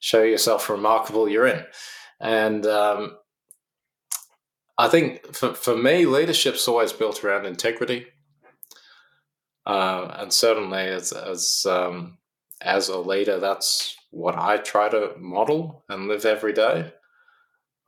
show 0.00 0.22
yourself 0.22 0.68
remarkable, 0.68 1.28
you're 1.28 1.46
in. 1.46 1.64
And 2.20 2.66
um, 2.66 3.16
I 4.76 4.88
think 4.88 5.34
for, 5.34 5.54
for 5.54 5.76
me, 5.76 6.06
leadership's 6.06 6.68
always 6.68 6.92
built 6.92 7.24
around 7.24 7.46
integrity. 7.46 8.06
Uh, 9.66 10.14
and 10.18 10.32
certainly 10.32 10.78
as, 10.78 11.12
as 11.12 11.66
um, 11.68 12.18
as 12.62 12.88
a 12.88 12.98
leader, 12.98 13.38
that's 13.38 13.96
what 14.10 14.36
I 14.36 14.56
try 14.56 14.88
to 14.88 15.14
model 15.18 15.84
and 15.88 16.08
live 16.08 16.24
every 16.24 16.52
day. 16.52 16.92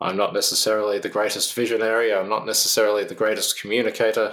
I'm 0.00 0.16
not 0.16 0.34
necessarily 0.34 0.98
the 0.98 1.08
greatest 1.08 1.54
visionary. 1.54 2.12
I'm 2.12 2.28
not 2.28 2.46
necessarily 2.46 3.04
the 3.04 3.14
greatest 3.14 3.60
communicator. 3.60 4.32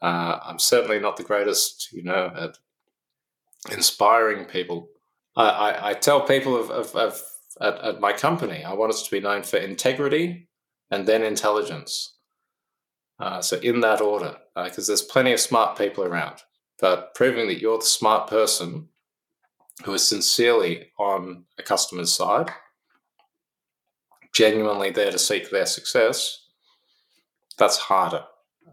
Uh, 0.00 0.38
I'm 0.42 0.58
certainly 0.58 0.98
not 0.98 1.16
the 1.16 1.24
greatest, 1.24 1.92
you 1.92 2.02
know, 2.04 2.32
at 2.36 2.58
inspiring 3.70 4.44
people. 4.44 4.88
I, 5.36 5.48
I, 5.48 5.90
I 5.90 5.94
tell 5.94 6.22
people 6.22 6.56
of, 6.56 6.70
of, 6.70 6.94
of 6.94 7.20
at, 7.60 7.78
at, 7.84 8.00
my 8.00 8.12
company, 8.12 8.64
I 8.64 8.72
want 8.72 8.92
us 8.92 9.02
to 9.02 9.10
be 9.10 9.20
known 9.20 9.42
for 9.42 9.56
integrity 9.56 10.48
and 10.90 11.06
then 11.06 11.22
intelligence. 11.22 12.14
Uh, 13.18 13.42
so 13.42 13.58
in 13.58 13.80
that 13.80 14.00
order, 14.00 14.36
because 14.54 14.88
uh, 14.88 14.92
there's 14.92 15.02
plenty 15.02 15.32
of 15.32 15.40
smart 15.40 15.76
people 15.76 16.04
around, 16.04 16.36
but 16.80 17.14
proving 17.14 17.48
that 17.48 17.60
you're 17.60 17.78
the 17.78 17.84
smart 17.84 18.28
person 18.28 18.88
who 19.84 19.92
is 19.92 20.06
sincerely 20.06 20.90
on 20.98 21.44
a 21.58 21.62
customer's 21.62 22.12
side, 22.12 22.50
genuinely 24.32 24.90
there 24.90 25.10
to 25.10 25.18
seek 25.18 25.50
their 25.50 25.66
success, 25.66 26.46
that's 27.58 27.76
harder. 27.76 28.24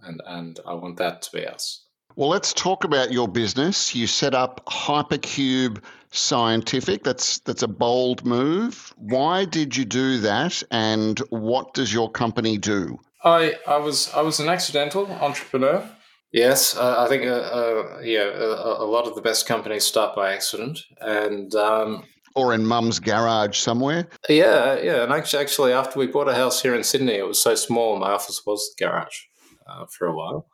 And, 0.04 0.22
and 0.28 0.60
I 0.68 0.74
want 0.74 0.98
that 0.98 1.24
to 1.24 1.32
be 1.32 1.48
us. 1.48 1.85
Well, 2.18 2.30
let's 2.30 2.54
talk 2.54 2.86
about 2.86 3.12
your 3.12 3.28
business. 3.28 3.94
You 3.94 4.08
set 4.08 4.34
up 4.34 4.66
Hypercube 4.68 5.84
Scientific. 6.12 7.04
That's 7.04 7.40
that's 7.40 7.62
a 7.62 7.68
bold 7.68 8.26
move. 8.26 8.94
Why 8.96 9.44
did 9.44 9.76
you 9.76 9.84
do 9.84 10.20
that, 10.20 10.64
and 10.72 11.20
what 11.30 11.74
does 11.74 11.94
your 11.94 12.10
company 12.10 12.58
do? 12.58 13.00
I 13.26 13.56
I 13.68 13.78
was 13.78 14.14
I 14.14 14.22
was 14.22 14.40
an 14.40 14.48
accidental 14.48 15.12
entrepreneur. 15.12 15.90
Yes, 16.32 16.78
uh, 16.78 17.04
I 17.06 17.10
think 17.10 17.26
uh, 17.26 17.34
uh, 17.34 18.00
yeah, 18.02 18.24
a, 18.24 18.84
a, 18.84 18.88
lot 18.88 19.08
of 19.08 19.16
the 19.16 19.22
best 19.22 19.46
companies 19.46 19.84
start 19.84 20.16
by 20.16 20.34
accident, 20.34 20.80
and 21.02 21.54
um, 21.56 22.06
or 22.34 22.54
in 22.54 22.66
mum's 22.66 23.00
garage 23.00 23.58
somewhere. 23.58 24.08
Yeah, 24.30 24.80
yeah, 24.80 25.04
and 25.04 25.12
actually, 25.12 25.44
actually, 25.44 25.74
after 25.74 26.00
we 26.00 26.08
bought 26.08 26.30
a 26.30 26.36
house 26.36 26.62
here 26.62 26.76
in 26.76 26.84
Sydney, 26.84 27.16
it 27.16 27.28
was 27.28 27.42
so 27.42 27.56
small. 27.56 27.98
My 28.00 28.12
office 28.12 28.42
was 28.46 28.74
the 28.78 28.86
garage 28.86 29.24
uh, 29.68 29.86
for 29.86 30.08
a 30.08 30.16
while. 30.16 30.48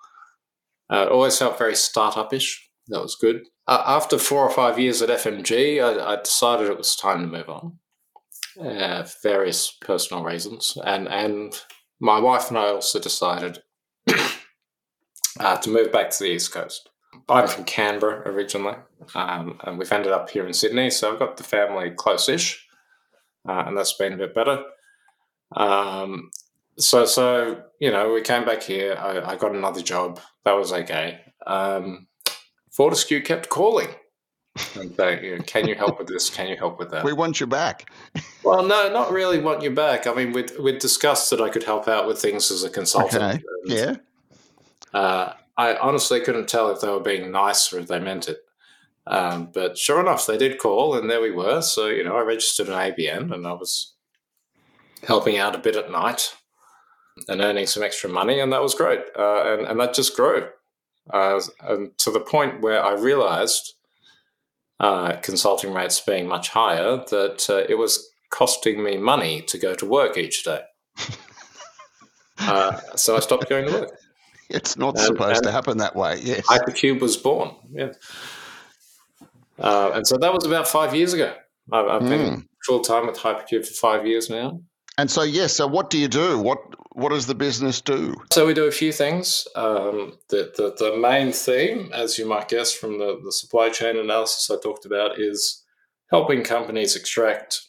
Uh, 0.92 1.04
it 1.06 1.12
always 1.12 1.38
felt 1.38 1.58
very 1.58 1.76
startup-ish. 1.76 2.70
That 2.88 3.02
was 3.02 3.16
good. 3.16 3.44
Uh, 3.68 3.84
after 3.86 4.18
four 4.18 4.42
or 4.44 4.50
five 4.50 4.78
years 4.78 5.02
at 5.02 5.10
FMG, 5.10 5.82
I, 5.82 6.14
I 6.14 6.16
decided 6.18 6.70
it 6.70 6.78
was 6.78 6.96
time 6.96 7.22
to 7.22 7.28
move 7.28 7.50
on. 7.50 7.80
For 8.56 9.08
various 9.24 9.72
personal 9.80 10.26
reasons, 10.26 10.78
and 10.84 11.08
and 11.08 11.58
my 12.02 12.20
wife 12.20 12.50
and 12.50 12.58
I 12.58 12.68
also 12.68 13.00
decided 13.00 13.60
uh, 15.40 15.58
to 15.58 15.70
move 15.70 15.92
back 15.94 16.10
to 16.10 16.20
the 16.20 16.32
East 16.32 16.52
Coast. 16.52 16.90
I'm 17.30 17.48
from 17.48 17.64
Canberra 17.64 18.30
originally, 18.30 18.76
um, 19.16 19.58
and 19.64 19.78
we've 19.78 19.92
ended 19.92 20.12
up 20.12 20.30
here 20.30 20.46
in 20.46 20.54
Sydney, 20.54 20.90
so 20.90 21.14
I've 21.14 21.20
got 21.20 21.38
the 21.38 21.44
family 21.44 21.92
close-ish, 21.92 22.68
uh, 23.48 23.64
and 23.68 23.78
that's 23.78 23.94
been 23.94 24.14
a 24.14 24.18
bit 24.18 24.36
better. 24.36 24.64
Um, 25.56 26.32
so, 26.78 27.06
so 27.06 27.64
you 27.80 27.92
know, 27.92 28.12
we 28.12 28.22
came 28.22 28.44
back 28.44 28.64
here. 28.64 28.98
I, 29.00 29.32
I 29.32 29.36
got 29.38 29.56
another 29.56 29.82
job. 29.82 30.20
That 30.46 30.54
was 30.54 30.74
okay. 30.74 31.22
Um, 31.46 32.08
Fortescue 32.72 33.22
kept 33.22 33.50
calling 33.50 33.90
and 34.76 34.96
saying, 34.96 35.24
you 35.24 35.38
know, 35.38 35.44
"Can 35.44 35.68
you 35.68 35.76
help 35.76 36.00
with 36.00 36.08
this? 36.08 36.30
Can 36.30 36.48
you 36.48 36.58
help 36.58 36.80
with 36.80 36.92
that?" 36.92 37.04
We 37.04 37.14
want 37.14 37.40
you 37.40 37.48
back. 37.48 37.90
well, 38.44 38.64
no, 38.64 38.92
not 38.92 39.12
really 39.12 39.40
want 39.40 39.62
you 39.62 39.72
back. 39.72 40.08
I 40.08 40.14
mean, 40.14 40.32
we'd, 40.32 40.52
we'd 40.60 40.80
discussed 40.80 41.30
that 41.30 41.42
I 41.42 41.50
could 41.50 41.64
help 41.64 41.88
out 41.88 42.08
with 42.08 42.20
things 42.20 42.52
as 42.52 42.64
a 42.64 42.70
consultant. 42.70 43.24
Okay. 43.24 43.44
yeah. 43.66 43.96
Uh, 44.94 45.34
I 45.58 45.76
honestly 45.76 46.20
couldn't 46.22 46.50
tell 46.50 46.70
if 46.72 46.82
they 46.82 46.90
were 46.90 47.00
being 47.00 47.32
nice 47.32 47.72
or 47.72 47.80
if 47.80 47.88
they 47.88 48.00
meant 48.00 48.28
it. 48.28 48.40
Um, 49.08 49.50
but 49.54 49.78
sure 49.78 50.00
enough, 50.00 50.26
they 50.26 50.38
did 50.38 50.60
call, 50.60 50.96
and 50.96 51.10
there 51.10 51.22
we 51.22 51.32
were. 51.32 51.62
So 51.62 51.88
you 51.88 52.04
know, 52.04 52.18
I 52.18 52.22
registered 52.22 52.68
an 52.68 52.74
ABN, 52.74 53.34
and 53.34 53.48
I 53.48 53.54
was 53.54 53.94
helping 55.04 55.38
out 55.38 55.56
a 55.56 55.60
bit 55.60 55.76
at 55.76 55.92
night 55.92 56.36
and 57.28 57.42
earning 57.42 57.68
some 57.68 57.84
extra 57.84 58.10
money, 58.10 58.40
and 58.40 58.52
that 58.54 58.62
was 58.62 58.76
great. 58.76 59.02
Uh, 59.18 59.44
and 59.54 59.68
and 59.68 59.80
that 59.80 59.94
just 59.94 60.16
grew, 60.16 60.48
uh, 61.12 61.42
and 61.62 61.98
to 62.00 62.12
the 62.12 62.20
point 62.20 62.62
where 62.62 62.84
I 62.84 62.94
realised, 62.94 63.74
uh, 64.80 65.14
consulting 65.18 65.74
rates 65.74 66.00
being 66.02 66.28
much 66.28 66.50
higher, 66.50 66.98
that 67.10 67.50
uh, 67.50 67.64
it 67.70 67.78
was 67.78 68.10
costing 68.30 68.84
me 68.84 68.98
money 68.98 69.42
to 69.44 69.58
go 69.58 69.76
to 69.76 69.86
work 69.86 70.18
each 70.18 70.44
day. 70.44 70.62
Uh, 72.44 72.80
so 72.96 73.16
I 73.16 73.20
stopped 73.20 73.48
going 73.50 73.68
to 73.68 73.72
work. 73.72 73.92
It's 74.50 74.76
not 74.76 74.98
and, 74.98 75.06
supposed 75.06 75.38
and 75.38 75.44
to 75.44 75.52
happen 75.52 75.78
that 75.78 75.96
way. 75.96 76.20
Yes. 76.22 76.46
Hypercube 76.48 77.00
was 77.00 77.16
born. 77.16 77.52
Yeah. 77.72 77.92
Uh, 79.60 79.92
and 79.94 80.08
so 80.08 80.18
that 80.18 80.34
was 80.34 80.46
about 80.46 80.68
five 80.68 80.96
years 80.96 81.14
ago. 81.14 81.36
I've, 81.72 81.86
I've 81.86 82.02
mm. 82.02 82.10
been 82.10 82.34
hmm. 82.34 82.40
full 82.66 82.80
time 82.80 83.06
with 83.06 83.18
Hypercube 83.18 83.66
for 83.66 83.74
five 83.74 84.08
years 84.08 84.30
now. 84.30 84.60
And 84.98 85.10
so, 85.10 85.22
yes. 85.22 85.56
So, 85.56 85.68
what 85.68 85.90
do 85.90 85.98
you 85.98 86.08
do? 86.08 86.40
What 86.40 86.60
what 86.94 87.10
does 87.10 87.28
the 87.28 87.36
business 87.36 87.82
do? 87.82 88.16
So 88.32 88.46
we 88.46 88.54
do 88.54 88.66
a 88.66 88.72
few 88.72 88.92
things. 88.92 89.48
Um, 89.56 90.18
the, 90.30 90.52
the, 90.56 90.76
the 90.78 90.98
main 90.98 91.32
theme, 91.32 91.90
as 91.94 92.18
you 92.18 92.26
might 92.26 92.50
guess 92.50 92.74
from 92.74 93.00
the, 93.00 93.20
the 93.24 93.32
supply 93.32 93.70
chain 93.70 93.98
analysis 93.98 94.52
I 94.52 94.62
talked 94.62 94.86
about, 94.86 95.20
is 95.20 95.64
helping 96.10 96.44
companies 96.44 96.96
extract 96.96 97.62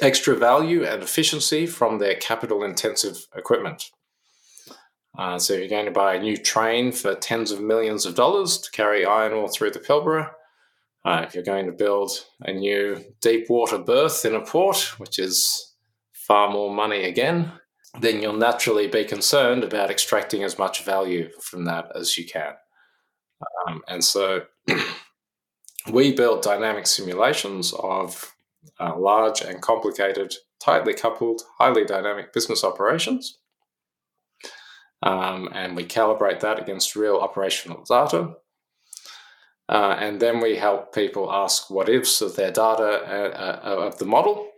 extra 0.00 0.36
value 0.36 0.84
and 0.84 1.02
efficiency 1.02 1.66
from 1.66 1.98
their 1.98 2.14
capital 2.14 2.62
intensive 2.62 3.26
equipment. 3.36 3.90
Uh, 5.18 5.38
so, 5.38 5.54
if 5.54 5.60
you're 5.60 5.68
going 5.68 5.86
to 5.86 5.90
buy 5.90 6.14
a 6.14 6.20
new 6.20 6.36
train 6.36 6.92
for 6.92 7.16
tens 7.16 7.50
of 7.50 7.60
millions 7.60 8.06
of 8.06 8.14
dollars 8.14 8.58
to 8.58 8.70
carry 8.70 9.04
iron 9.04 9.32
ore 9.32 9.48
through 9.48 9.72
the 9.72 9.80
Pilbara, 9.80 10.30
uh, 11.04 11.24
if 11.26 11.34
you're 11.34 11.42
going 11.42 11.66
to 11.66 11.72
build 11.72 12.12
a 12.42 12.52
new 12.52 13.04
deep 13.20 13.50
water 13.50 13.78
berth 13.78 14.24
in 14.24 14.36
a 14.36 14.40
port, 14.40 14.98
which 14.98 15.18
is 15.18 15.74
far 16.12 16.50
more 16.50 16.72
money 16.72 17.04
again, 17.04 17.52
then 17.98 18.22
you'll 18.22 18.32
naturally 18.32 18.86
be 18.86 19.04
concerned 19.04 19.64
about 19.64 19.90
extracting 19.90 20.44
as 20.44 20.58
much 20.58 20.84
value 20.84 21.30
from 21.40 21.64
that 21.64 21.90
as 21.94 22.16
you 22.16 22.24
can. 22.24 22.52
Um, 23.66 23.82
and 23.88 24.04
so 24.04 24.42
we 25.90 26.14
build 26.14 26.42
dynamic 26.42 26.86
simulations 26.86 27.72
of 27.78 28.32
uh, 28.78 28.96
large 28.96 29.40
and 29.40 29.60
complicated, 29.60 30.34
tightly 30.62 30.94
coupled, 30.94 31.42
highly 31.58 31.84
dynamic 31.84 32.32
business 32.32 32.62
operations. 32.62 33.38
Um, 35.02 35.48
and 35.52 35.74
we 35.74 35.84
calibrate 35.84 36.40
that 36.40 36.60
against 36.60 36.94
real 36.94 37.16
operational 37.16 37.84
data. 37.88 38.34
Uh, 39.68 39.96
and 39.98 40.20
then 40.20 40.40
we 40.40 40.56
help 40.56 40.94
people 40.94 41.32
ask 41.32 41.70
what 41.70 41.88
ifs 41.88 42.20
of 42.20 42.36
their 42.36 42.50
data 42.50 42.82
uh, 42.82 43.60
uh 43.64 43.86
of 43.86 43.98
the 43.98 44.04
model, 44.04 44.50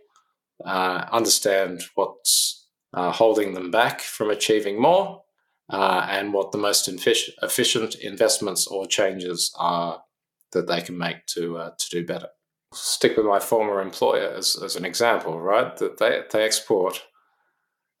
uh, 0.65 1.05
understand 1.11 1.83
what's 1.95 2.62
uh, 2.93 3.11
holding 3.11 3.53
them 3.53 3.71
back 3.71 4.01
from 4.01 4.29
achieving 4.29 4.81
more, 4.81 5.23
and 5.69 6.33
what 6.33 6.51
the 6.51 6.57
most 6.57 6.87
efficient 6.87 7.95
investments 7.95 8.67
or 8.67 8.85
changes 8.85 9.53
are 9.57 10.03
that 10.51 10.67
they 10.67 10.81
can 10.81 10.97
make 10.97 11.25
to 11.25 11.71
to 11.77 11.89
do 11.89 12.05
better 12.05 12.27
stick 12.73 13.17
with 13.17 13.25
my 13.25 13.39
former 13.39 13.81
employer 13.81 14.33
as, 14.35 14.55
as 14.61 14.75
an 14.75 14.85
example, 14.85 15.39
right? 15.39 15.75
That 15.77 15.97
they, 15.97 16.21
they 16.31 16.43
export 16.43 17.03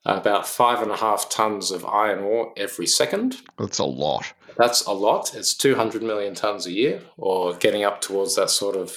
about 0.05 0.47
five 0.47 0.81
and 0.81 0.91
a 0.91 0.97
half 0.97 1.29
tons 1.29 1.71
of 1.71 1.85
iron 1.85 2.19
ore 2.19 2.53
every 2.57 2.87
second. 2.87 3.41
That's 3.57 3.79
a 3.79 3.85
lot. 3.85 4.33
That's 4.57 4.85
a 4.85 4.91
lot. 4.91 5.33
It's 5.33 5.55
200 5.55 6.03
million 6.03 6.35
tons 6.35 6.65
a 6.65 6.71
year, 6.71 7.01
or 7.17 7.55
getting 7.55 7.83
up 7.83 8.01
towards 8.01 8.35
that 8.35 8.49
sort 8.49 8.75
of 8.75 8.95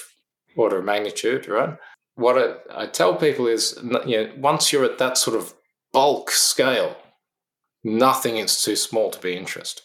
order 0.56 0.78
of 0.78 0.84
magnitude, 0.84 1.48
right? 1.48 1.76
What 2.16 2.38
I, 2.38 2.82
I 2.84 2.86
tell 2.86 3.14
people 3.14 3.46
is, 3.46 3.78
you 4.06 4.16
know, 4.16 4.32
once 4.38 4.72
you're 4.72 4.84
at 4.84 4.98
that 4.98 5.18
sort 5.18 5.36
of 5.36 5.54
bulk 5.96 6.30
scale, 6.30 6.94
nothing 7.82 8.36
is 8.36 8.62
too 8.62 8.76
small 8.76 9.10
to 9.10 9.18
be 9.18 9.34
interesting. 9.34 9.82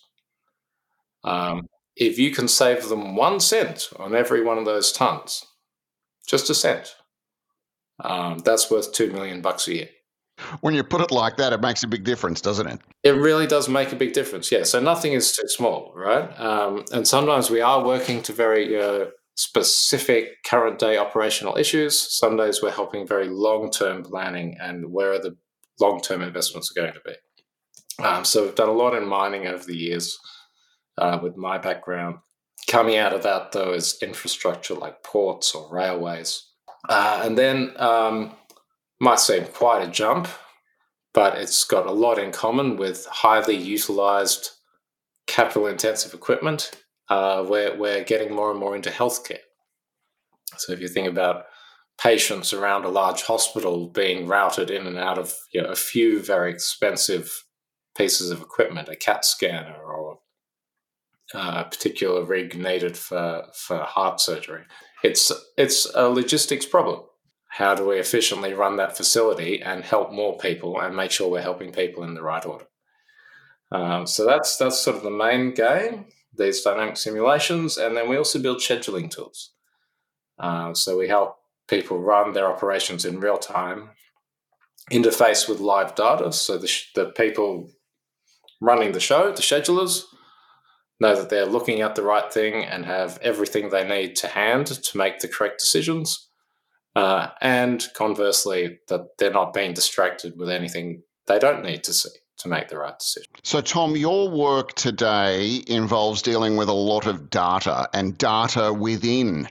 Um, 1.23 1.67
if 1.95 2.19
you 2.19 2.31
can 2.31 2.49
save 2.49 2.89
them 2.89 3.15
one 3.15 3.39
cent 3.39 3.89
on 3.95 4.13
every 4.13 4.43
one 4.43 4.57
of 4.57 4.65
those 4.65 4.91
tons, 4.91 5.45
just 6.27 6.49
a 6.49 6.53
cent. 6.53 6.95
Um, 8.03 8.39
that's 8.39 8.69
worth 8.69 8.91
two 8.91 9.09
million 9.13 9.41
bucks 9.41 9.69
a 9.69 9.75
year. 9.75 9.89
When 10.59 10.73
you 10.73 10.83
put 10.83 10.99
it 10.99 11.11
like 11.11 11.37
that, 11.37 11.53
it 11.53 11.61
makes 11.61 11.81
a 11.83 11.87
big 11.87 12.03
difference, 12.03 12.41
doesn't 12.41 12.67
it? 12.67 12.81
It 13.03 13.11
really 13.11 13.47
does 13.47 13.69
make 13.69 13.93
a 13.93 13.95
big 13.95 14.11
difference. 14.11 14.51
Yeah. 14.51 14.63
So 14.63 14.81
nothing 14.81 15.13
is 15.13 15.31
too 15.31 15.47
small, 15.47 15.93
right? 15.95 16.27
Um, 16.37 16.83
and 16.91 17.07
sometimes 17.07 17.49
we 17.49 17.61
are 17.61 17.85
working 17.85 18.21
to 18.23 18.33
very 18.33 18.77
uh, 18.77 19.05
specific 19.35 20.43
current 20.43 20.77
day 20.77 20.97
operational 20.97 21.55
issues. 21.55 21.97
Some 21.97 22.35
days 22.35 22.61
we're 22.61 22.71
helping 22.71 23.07
very 23.07 23.29
long 23.29 23.71
term 23.71 24.03
planning 24.03 24.57
and 24.59 24.91
where 24.91 25.13
are 25.13 25.19
the 25.19 25.37
long 25.81 25.99
term 26.01 26.21
investments 26.21 26.71
are 26.71 26.81
going 26.81 26.93
to 26.93 27.01
be. 27.05 28.03
Um, 28.03 28.23
so 28.23 28.43
we've 28.43 28.55
done 28.55 28.69
a 28.69 28.73
lot 28.73 28.95
in 28.95 29.07
mining 29.07 29.47
over 29.47 29.63
the 29.63 29.77
years 29.77 30.17
uh, 30.97 31.19
with 31.21 31.35
my 31.35 31.57
background. 31.57 32.17
Coming 32.67 32.97
out 32.97 33.13
of 33.13 33.23
that, 33.23 33.51
though, 33.51 33.73
is 33.73 33.97
infrastructure 34.01 34.75
like 34.75 35.03
ports 35.03 35.53
or 35.53 35.73
railways. 35.73 36.47
Uh, 36.87 37.21
and 37.25 37.37
then 37.37 37.73
um, 37.77 38.33
might 38.99 39.19
seem 39.19 39.45
quite 39.45 39.87
a 39.87 39.91
jump, 39.91 40.27
but 41.13 41.37
it's 41.37 41.63
got 41.63 41.85
a 41.85 41.91
lot 41.91 42.17
in 42.17 42.31
common 42.31 42.77
with 42.77 43.05
highly 43.07 43.55
utilized 43.55 44.51
capital 45.27 45.67
intensive 45.67 46.13
equipment. 46.13 46.71
Uh, 47.09 47.43
where 47.43 47.77
we're 47.77 48.05
getting 48.05 48.33
more 48.33 48.51
and 48.51 48.59
more 48.59 48.73
into 48.73 48.89
healthcare. 48.89 49.43
So 50.55 50.71
if 50.71 50.79
you 50.79 50.87
think 50.87 51.09
about 51.09 51.43
patients 52.01 52.51
around 52.51 52.83
a 52.83 52.89
large 52.89 53.23
hospital 53.23 53.87
being 53.87 54.27
routed 54.27 54.71
in 54.71 54.87
and 54.87 54.97
out 54.97 55.17
of 55.17 55.35
you 55.53 55.61
know, 55.61 55.69
a 55.69 55.75
few 55.75 56.21
very 56.21 56.51
expensive 56.51 57.45
pieces 57.95 58.31
of 58.31 58.41
equipment, 58.41 58.89
a 58.89 58.95
CAT 58.95 59.23
scanner 59.23 59.75
or 59.75 60.19
a 61.33 61.63
particular 61.63 62.23
rig 62.23 62.57
needed 62.57 62.97
for, 62.97 63.45
for 63.53 63.77
heart 63.77 64.19
surgery. 64.19 64.63
It's, 65.03 65.31
it's 65.57 65.87
a 65.93 66.09
logistics 66.09 66.65
problem. 66.65 67.01
How 67.49 67.75
do 67.75 67.87
we 67.87 67.99
efficiently 67.99 68.53
run 68.53 68.77
that 68.77 68.97
facility 68.97 69.61
and 69.61 69.83
help 69.83 70.11
more 70.11 70.37
people 70.37 70.79
and 70.79 70.95
make 70.95 71.11
sure 71.11 71.29
we're 71.29 71.41
helping 71.41 71.71
people 71.71 72.03
in 72.03 72.15
the 72.15 72.23
right 72.23 72.45
order? 72.45 72.65
Um, 73.71 74.07
so 74.07 74.25
that's 74.25 74.57
that's 74.57 74.79
sort 74.79 74.97
of 74.97 75.03
the 75.03 75.09
main 75.09 75.53
game. 75.53 76.07
These 76.37 76.61
dynamic 76.61 76.97
simulations, 76.97 77.77
and 77.77 77.95
then 77.95 78.09
we 78.09 78.17
also 78.17 78.39
build 78.39 78.57
scheduling 78.57 79.09
tools. 79.09 79.51
Uh, 80.39 80.73
so 80.73 80.97
we 80.97 81.07
help 81.07 81.40
people 81.71 81.99
run 81.99 82.33
their 82.33 82.51
operations 82.51 83.05
in 83.05 83.21
real 83.21 83.37
time, 83.37 83.89
interface 84.91 85.47
with 85.47 85.59
live 85.59 85.95
data. 85.95 86.31
So 86.33 86.57
the, 86.57 86.71
the 86.93 87.05
people 87.05 87.71
running 88.59 88.91
the 88.91 88.99
show, 88.99 89.31
the 89.31 89.41
schedulers, 89.41 90.03
know 90.99 91.15
that 91.15 91.29
they're 91.29 91.45
looking 91.45 91.81
at 91.81 91.95
the 91.95 92.03
right 92.03 92.31
thing 92.31 92.65
and 92.65 92.85
have 92.85 93.17
everything 93.23 93.69
they 93.69 93.87
need 93.87 94.17
to 94.17 94.27
hand 94.27 94.67
to 94.67 94.97
make 94.97 95.19
the 95.19 95.29
correct 95.29 95.61
decisions. 95.61 96.27
Uh, 96.93 97.29
and 97.39 97.87
conversely, 97.95 98.77
that 98.89 99.07
they're 99.17 99.31
not 99.31 99.53
being 99.53 99.73
distracted 99.73 100.37
with 100.37 100.49
anything 100.49 101.01
they 101.25 101.39
don't 101.39 101.63
need 101.63 101.85
to 101.85 101.93
see 101.93 102.09
to 102.37 102.49
make 102.49 102.67
the 102.67 102.77
right 102.77 102.99
decision. 102.99 103.31
So, 103.43 103.61
Tom, 103.61 103.95
your 103.95 104.29
work 104.29 104.73
today 104.73 105.63
involves 105.67 106.21
dealing 106.21 106.57
with 106.57 106.67
a 106.67 106.73
lot 106.73 107.07
of 107.07 107.29
data 107.29 107.87
and 107.93 108.17
data 108.17 108.73
within 108.73 109.47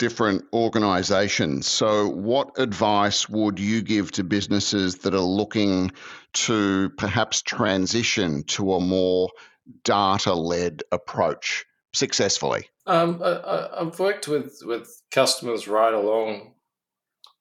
different 0.00 0.46
organizations. 0.54 1.66
So, 1.66 2.08
what 2.08 2.58
advice 2.58 3.28
would 3.28 3.60
you 3.60 3.82
give 3.82 4.10
to 4.12 4.24
businesses 4.24 4.96
that 5.00 5.14
are 5.14 5.20
looking 5.20 5.92
to 6.32 6.88
perhaps 6.96 7.42
transition 7.42 8.42
to 8.44 8.72
a 8.72 8.80
more 8.80 9.28
data 9.84 10.32
led 10.32 10.82
approach 10.90 11.66
successfully? 11.92 12.68
Um, 12.86 13.20
I, 13.22 13.68
have 13.78 13.98
worked 14.00 14.26
with, 14.26 14.60
with 14.64 14.90
customers 15.12 15.68
right 15.68 15.92
along 15.92 16.54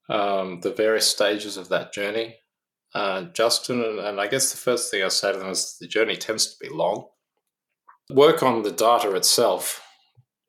um, 0.09 0.59
the 0.59 0.73
various 0.73 1.07
stages 1.07 1.55
of 1.55 1.69
that 1.69 1.93
journey, 1.93 2.35
uh, 2.93 3.21
Justin. 3.33 3.81
And, 3.81 3.99
and 3.99 4.19
I 4.19 4.27
guess 4.27 4.51
the 4.51 4.57
first 4.57 4.91
thing 4.91 5.01
I 5.01 5.07
say 5.07 5.31
to 5.31 5.39
them 5.39 5.49
is 5.49 5.77
the 5.79 5.87
journey 5.87 6.17
tends 6.17 6.53
to 6.53 6.57
be 6.59 6.75
long. 6.75 7.07
Work 8.11 8.43
on 8.43 8.63
the 8.63 8.71
data 8.71 9.15
itself 9.15 9.81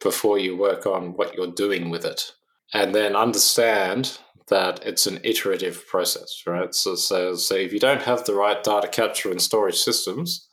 before 0.03 0.39
you 0.39 0.57
work 0.57 0.87
on 0.87 1.15
what 1.15 1.35
you're 1.35 1.53
doing 1.53 1.91
with 1.91 2.05
it. 2.05 2.33
And 2.73 2.95
then 2.95 3.17
understand 3.17 4.19
that 4.49 4.85
it's 4.85 5.07
an 5.07 5.21
iterative 5.23 5.87
process, 5.87 6.43
right? 6.47 6.75
So, 6.75 6.95
so, 6.95 7.35
so 7.35 7.55
if 7.55 7.73
you 7.73 7.79
don't 7.79 8.03
have 8.03 8.25
the 8.25 8.35
right 8.35 8.63
data 8.63 8.89
capture 8.89 9.31
and 9.31 9.41
storage 9.41 9.79
systems, 9.79 10.49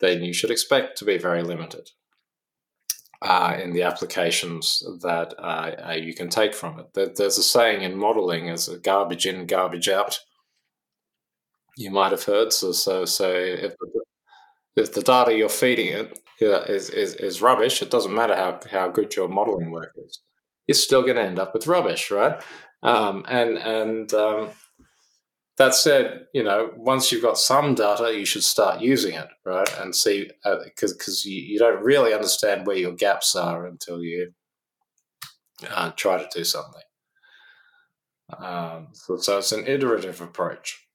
then 0.00 0.22
you 0.22 0.32
should 0.32 0.50
expect 0.50 0.98
to 0.98 1.04
be 1.04 1.18
very 1.18 1.42
limited 1.42 1.90
uh, 3.22 3.56
in 3.60 3.72
the 3.72 3.82
applications 3.82 4.82
that 5.02 5.34
uh, 5.38 5.88
uh 5.88 5.92
you 5.92 6.14
can 6.14 6.28
take 6.28 6.54
from 6.54 6.78
it. 6.78 7.16
There's 7.16 7.38
a 7.38 7.42
saying 7.42 7.82
in 7.82 7.98
modeling 7.98 8.48
a 8.50 8.56
garbage 8.82 9.26
in, 9.26 9.46
garbage 9.46 9.88
out. 9.88 10.20
You 11.76 11.90
might 11.90 12.12
have 12.12 12.24
heard. 12.24 12.52
So, 12.52 12.72
so, 12.72 13.04
so 13.04 13.32
if, 13.32 13.74
if 14.78 14.92
the 14.94 15.02
data 15.02 15.36
you're 15.36 15.48
feeding 15.48 15.88
it 15.88 16.18
is, 16.40 16.90
is, 16.90 17.14
is 17.16 17.42
rubbish, 17.42 17.82
it 17.82 17.90
doesn't 17.90 18.14
matter 18.14 18.34
how, 18.34 18.60
how 18.70 18.88
good 18.88 19.14
your 19.14 19.28
modeling 19.28 19.70
work 19.70 19.92
is. 19.96 20.20
You're 20.66 20.74
still 20.74 21.02
going 21.02 21.16
to 21.16 21.22
end 21.22 21.38
up 21.38 21.54
with 21.54 21.66
rubbish, 21.66 22.10
right? 22.10 22.42
Um, 22.82 23.24
and 23.28 23.58
and 23.58 24.12
um, 24.14 24.50
that 25.56 25.74
said, 25.74 26.26
you 26.32 26.44
know, 26.44 26.70
once 26.76 27.10
you've 27.10 27.22
got 27.22 27.38
some 27.38 27.74
data, 27.74 28.16
you 28.16 28.24
should 28.24 28.44
start 28.44 28.80
using 28.80 29.14
it, 29.14 29.28
right? 29.44 29.68
And 29.80 29.94
see, 29.94 30.30
because 30.44 30.92
uh, 30.92 30.96
because 30.96 31.24
you, 31.24 31.40
you 31.40 31.58
don't 31.58 31.82
really 31.82 32.14
understand 32.14 32.66
where 32.66 32.76
your 32.76 32.92
gaps 32.92 33.34
are 33.34 33.66
until 33.66 34.02
you 34.02 34.32
uh, 35.68 35.90
try 35.96 36.22
to 36.22 36.28
do 36.32 36.44
something. 36.44 36.82
Um, 38.38 38.88
so, 38.92 39.16
so 39.16 39.38
it's 39.38 39.52
an 39.52 39.66
iterative 39.66 40.20
approach. 40.20 40.87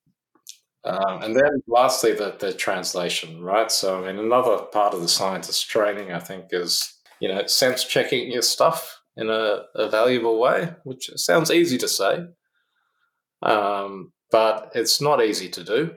Um, 0.86 1.24
and 1.24 1.36
then 1.36 1.64
lastly, 1.68 2.14
the, 2.14 2.36
the 2.40 2.54
translation, 2.54 3.42
right? 3.42 3.72
So, 3.72 4.04
I 4.04 4.08
mean, 4.08 4.20
another 4.24 4.64
part 4.66 4.94
of 4.94 5.02
the 5.02 5.08
scientist 5.08 5.70
training, 5.70 6.12
I 6.12 6.20
think, 6.20 6.48
is, 6.52 6.94
you 7.20 7.30
know, 7.30 7.46
sense 7.48 7.86
checking 7.86 8.32
your 8.32 8.42
stuff 8.42 9.00
in 9.18 9.30
a, 9.30 9.64
a 9.76 9.90
valuable 9.90 10.40
way, 10.40 10.74
which 10.84 11.10
sounds 11.16 11.52
easy 11.52 11.78
to 11.80 11.88
say. 11.88 12.26
Um, 13.44 14.12
but 14.32 14.72
it's 14.76 15.02
not 15.02 15.24
easy 15.24 15.50
to 15.50 15.64
do. 15.64 15.92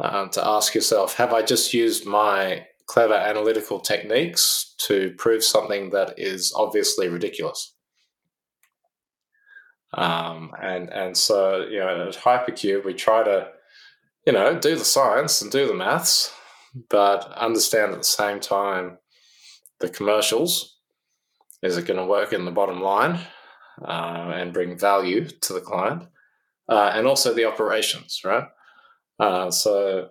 um, 0.00 0.30
to 0.30 0.46
ask 0.46 0.74
yourself 0.74 1.14
have 1.16 1.32
I 1.32 1.42
just 1.42 1.72
used 1.74 2.06
my 2.06 2.66
clever 2.86 3.14
analytical 3.14 3.80
techniques 3.80 4.74
to 4.78 5.14
prove 5.18 5.44
something 5.44 5.90
that 5.90 6.14
is 6.18 6.52
obviously 6.56 7.08
ridiculous? 7.08 7.74
Um, 9.92 10.52
and 10.60 10.90
and 10.92 11.16
so 11.16 11.66
you 11.70 11.78
know 11.78 12.08
at 12.08 12.14
Hypercube 12.16 12.84
we 12.84 12.94
try 12.94 13.22
to 13.22 13.48
you 14.26 14.32
know 14.32 14.58
do 14.58 14.76
the 14.76 14.84
science 14.84 15.42
and 15.42 15.50
do 15.50 15.66
the 15.66 15.74
maths, 15.74 16.32
but 16.90 17.30
understand 17.32 17.92
at 17.92 17.98
the 17.98 18.04
same 18.04 18.40
time 18.40 18.98
the 19.80 19.88
commercials. 19.88 20.78
Is 21.62 21.78
it 21.78 21.86
going 21.86 21.98
to 21.98 22.04
work 22.04 22.34
in 22.34 22.44
the 22.44 22.50
bottom 22.50 22.82
line 22.82 23.20
uh, 23.82 24.32
and 24.34 24.52
bring 24.52 24.78
value 24.78 25.26
to 25.26 25.52
the 25.54 25.62
client, 25.62 26.02
uh, 26.68 26.92
and 26.94 27.06
also 27.06 27.32
the 27.32 27.46
operations, 27.46 28.20
right? 28.22 28.44
Uh, 29.18 29.50
so 29.50 30.10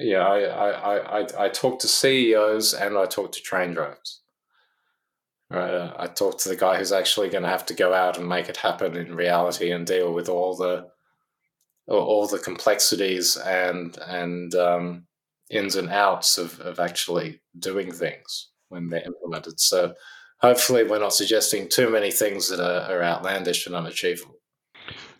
yeah, 0.00 0.26
I, 0.26 0.40
I, 0.40 1.20
I, 1.20 1.26
I 1.44 1.48
talk 1.48 1.78
to 1.80 1.88
CEOs 1.88 2.72
and 2.72 2.96
I 2.96 3.04
talk 3.06 3.32
to 3.32 3.40
train 3.40 3.74
drivers. 3.74 4.22
Right, 5.50 5.74
uh, 5.74 5.94
I 5.98 6.06
talk 6.06 6.38
to 6.38 6.48
the 6.48 6.56
guy 6.56 6.78
who's 6.78 6.92
actually 6.92 7.28
going 7.28 7.42
to 7.42 7.48
have 7.48 7.66
to 7.66 7.74
go 7.74 7.92
out 7.92 8.16
and 8.16 8.28
make 8.28 8.48
it 8.48 8.58
happen 8.58 8.96
in 8.96 9.16
reality 9.16 9.72
and 9.72 9.84
deal 9.84 10.14
with 10.14 10.28
all 10.28 10.56
the 10.56 10.86
all 11.98 12.26
the 12.26 12.38
complexities 12.38 13.36
and 13.36 13.98
and 14.06 14.54
um, 14.54 15.06
ins 15.50 15.76
and 15.76 15.90
outs 15.90 16.38
of, 16.38 16.60
of 16.60 16.78
actually 16.78 17.40
doing 17.58 17.92
things 17.92 18.50
when 18.68 18.88
they're 18.88 19.02
implemented. 19.04 19.58
So 19.60 19.94
hopefully, 20.40 20.84
we're 20.84 21.00
not 21.00 21.12
suggesting 21.12 21.68
too 21.68 21.90
many 21.90 22.10
things 22.10 22.48
that 22.48 22.60
are, 22.60 22.90
are 22.90 23.02
outlandish 23.02 23.66
and 23.66 23.74
unachievable. 23.74 24.36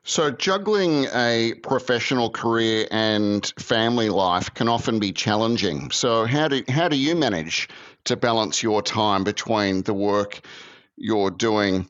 So, 0.02 0.30
juggling 0.30 1.06
a 1.12 1.54
professional 1.62 2.30
career 2.30 2.86
and 2.90 3.52
family 3.58 4.08
life 4.08 4.52
can 4.54 4.66
often 4.66 4.98
be 4.98 5.12
challenging. 5.12 5.90
So, 5.90 6.24
how 6.24 6.48
do, 6.48 6.64
how 6.68 6.88
do 6.88 6.96
you 6.96 7.14
manage 7.14 7.68
to 8.04 8.16
balance 8.16 8.62
your 8.62 8.80
time 8.80 9.24
between 9.24 9.82
the 9.82 9.92
work 9.92 10.40
you're 10.96 11.30
doing 11.30 11.88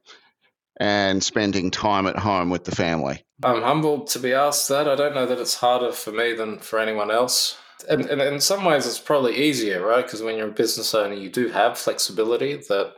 and 0.81 1.23
spending 1.23 1.71
time 1.71 2.07
at 2.07 2.17
home 2.17 2.51
with 2.51 2.65
the 2.65 2.75
family? 2.75 3.23
I'm 3.45 3.63
humbled 3.63 4.09
to 4.09 4.19
be 4.19 4.33
asked 4.33 4.69
that. 4.71 4.89
I 4.89 4.97
don't 4.97 5.15
know 5.15 5.27
that 5.27 5.39
it's 5.39 5.57
harder 5.57 5.93
for 5.93 6.11
me 6.11 6.33
than 6.33 6.59
for 6.59 6.79
anyone 6.79 7.11
else. 7.11 7.57
And, 7.89 8.07
and 8.07 8.21
in 8.21 8.41
some 8.41 8.65
ways, 8.65 8.87
it's 8.87 8.99
probably 8.99 9.37
easier, 9.37 9.87
right? 9.87 10.05
Because 10.05 10.23
when 10.23 10.37
you're 10.37 10.49
a 10.49 10.53
business 10.53 10.95
owner, 10.95 11.15
you 11.15 11.31
do 11.31 11.49
have 11.49 11.79
flexibility 11.79 12.57
that 12.69 12.95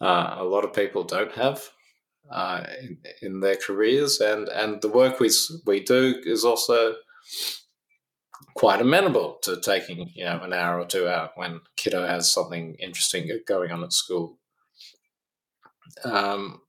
uh, 0.00 0.36
a 0.38 0.44
lot 0.44 0.64
of 0.64 0.72
people 0.72 1.04
don't 1.04 1.32
have 1.32 1.62
uh, 2.30 2.64
in, 2.80 2.98
in, 3.20 3.40
their 3.40 3.56
careers, 3.56 4.20
and 4.20 4.48
and 4.48 4.82
the 4.82 4.88
work 4.88 5.20
we 5.20 5.30
we 5.66 5.80
do 5.80 6.16
is 6.24 6.44
also 6.44 6.96
quite 8.54 8.80
amenable 8.80 9.38
to 9.42 9.60
taking 9.60 10.10
you 10.14 10.24
know 10.24 10.40
an 10.42 10.52
hour 10.52 10.80
or 10.80 10.86
two 10.86 11.08
out 11.08 11.30
when 11.36 11.60
kiddo 11.76 12.06
has 12.06 12.32
something 12.32 12.74
interesting 12.80 13.30
going 13.46 13.70
on 13.70 13.82
at 13.84 13.92
school. 13.92 14.38
Um, 16.04 16.60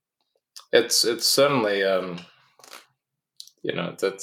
it's 0.74 1.04
it's 1.04 1.26
certainly 1.26 1.82
um, 1.82 2.20
you 3.62 3.74
know 3.74 3.94
that 4.00 4.22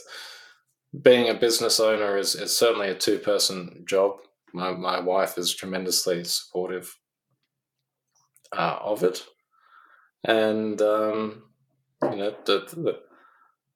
being 1.02 1.30
a 1.30 1.34
business 1.34 1.80
owner 1.80 2.18
is, 2.18 2.36
is 2.36 2.56
certainly 2.56 2.90
a 2.90 2.96
two 2.96 3.18
person 3.18 3.84
job. 3.88 4.18
My 4.54 4.72
my 4.72 5.00
wife 5.00 5.38
is 5.38 5.56
tremendously 5.56 6.24
supportive 6.26 6.96
uh, 8.56 8.78
of 8.82 9.04
it 9.04 9.26
and 10.24 10.82
um, 10.82 11.44
you 12.04 12.16
know, 12.16 12.36
the, 12.46 12.60
the, 12.74 13.00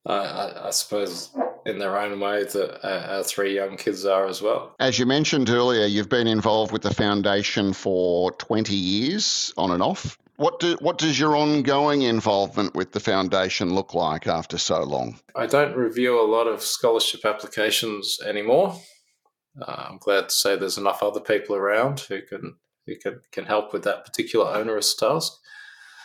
I, 0.06 0.68
I, 0.68 0.70
suppose 0.72 1.32
in 1.66 1.80
their 1.80 1.98
own 1.98 2.20
way 2.20 2.44
that 2.44 2.88
our 2.88 3.24
three 3.24 3.56
young 3.56 3.78
kids 3.78 4.06
are 4.06 4.28
as 4.28 4.42
well. 4.42 4.76
As 4.80 5.00
you 5.00 5.06
mentioned 5.06 5.50
earlier, 5.50 5.86
you've 5.86 6.10
been 6.10 6.28
involved 6.28 6.72
with 6.72 6.84
the 6.84 6.94
foundation 6.94 7.74
for 7.74 8.32
20 8.34 8.76
years 8.76 9.54
on 9.58 9.72
and 9.72 9.82
off. 9.82 10.18
What 10.38 10.60
do, 10.60 10.76
what 10.82 10.98
does 10.98 11.18
your 11.18 11.36
ongoing 11.36 12.02
involvement 12.02 12.76
with 12.76 12.92
the 12.92 13.00
foundation 13.00 13.74
look 13.74 13.94
like 13.94 14.28
after 14.28 14.58
so 14.58 14.84
long? 14.84 15.20
I 15.36 15.46
don't 15.46 15.78
review 15.78 16.20
a 16.20 16.28
lot 16.28 16.48
of 16.48 16.62
scholarship 16.62 17.26
applications 17.26 18.20
anymore. 18.26 18.78
Uh, 19.62 19.86
I'm 19.90 19.98
glad 19.98 20.30
to 20.30 20.36
say 20.36 20.56
there's 20.56 20.78
enough 20.78 21.02
other 21.02 21.22
people 21.22 21.56
around 21.56 22.02
who 22.02 22.22
can 22.22 22.56
who 22.86 22.96
can, 22.98 23.22
can 23.32 23.46
help 23.46 23.74
with 23.74 23.84
that 23.84 24.06
particular 24.06 24.46
onerous 24.48 24.96
task. 24.96 25.32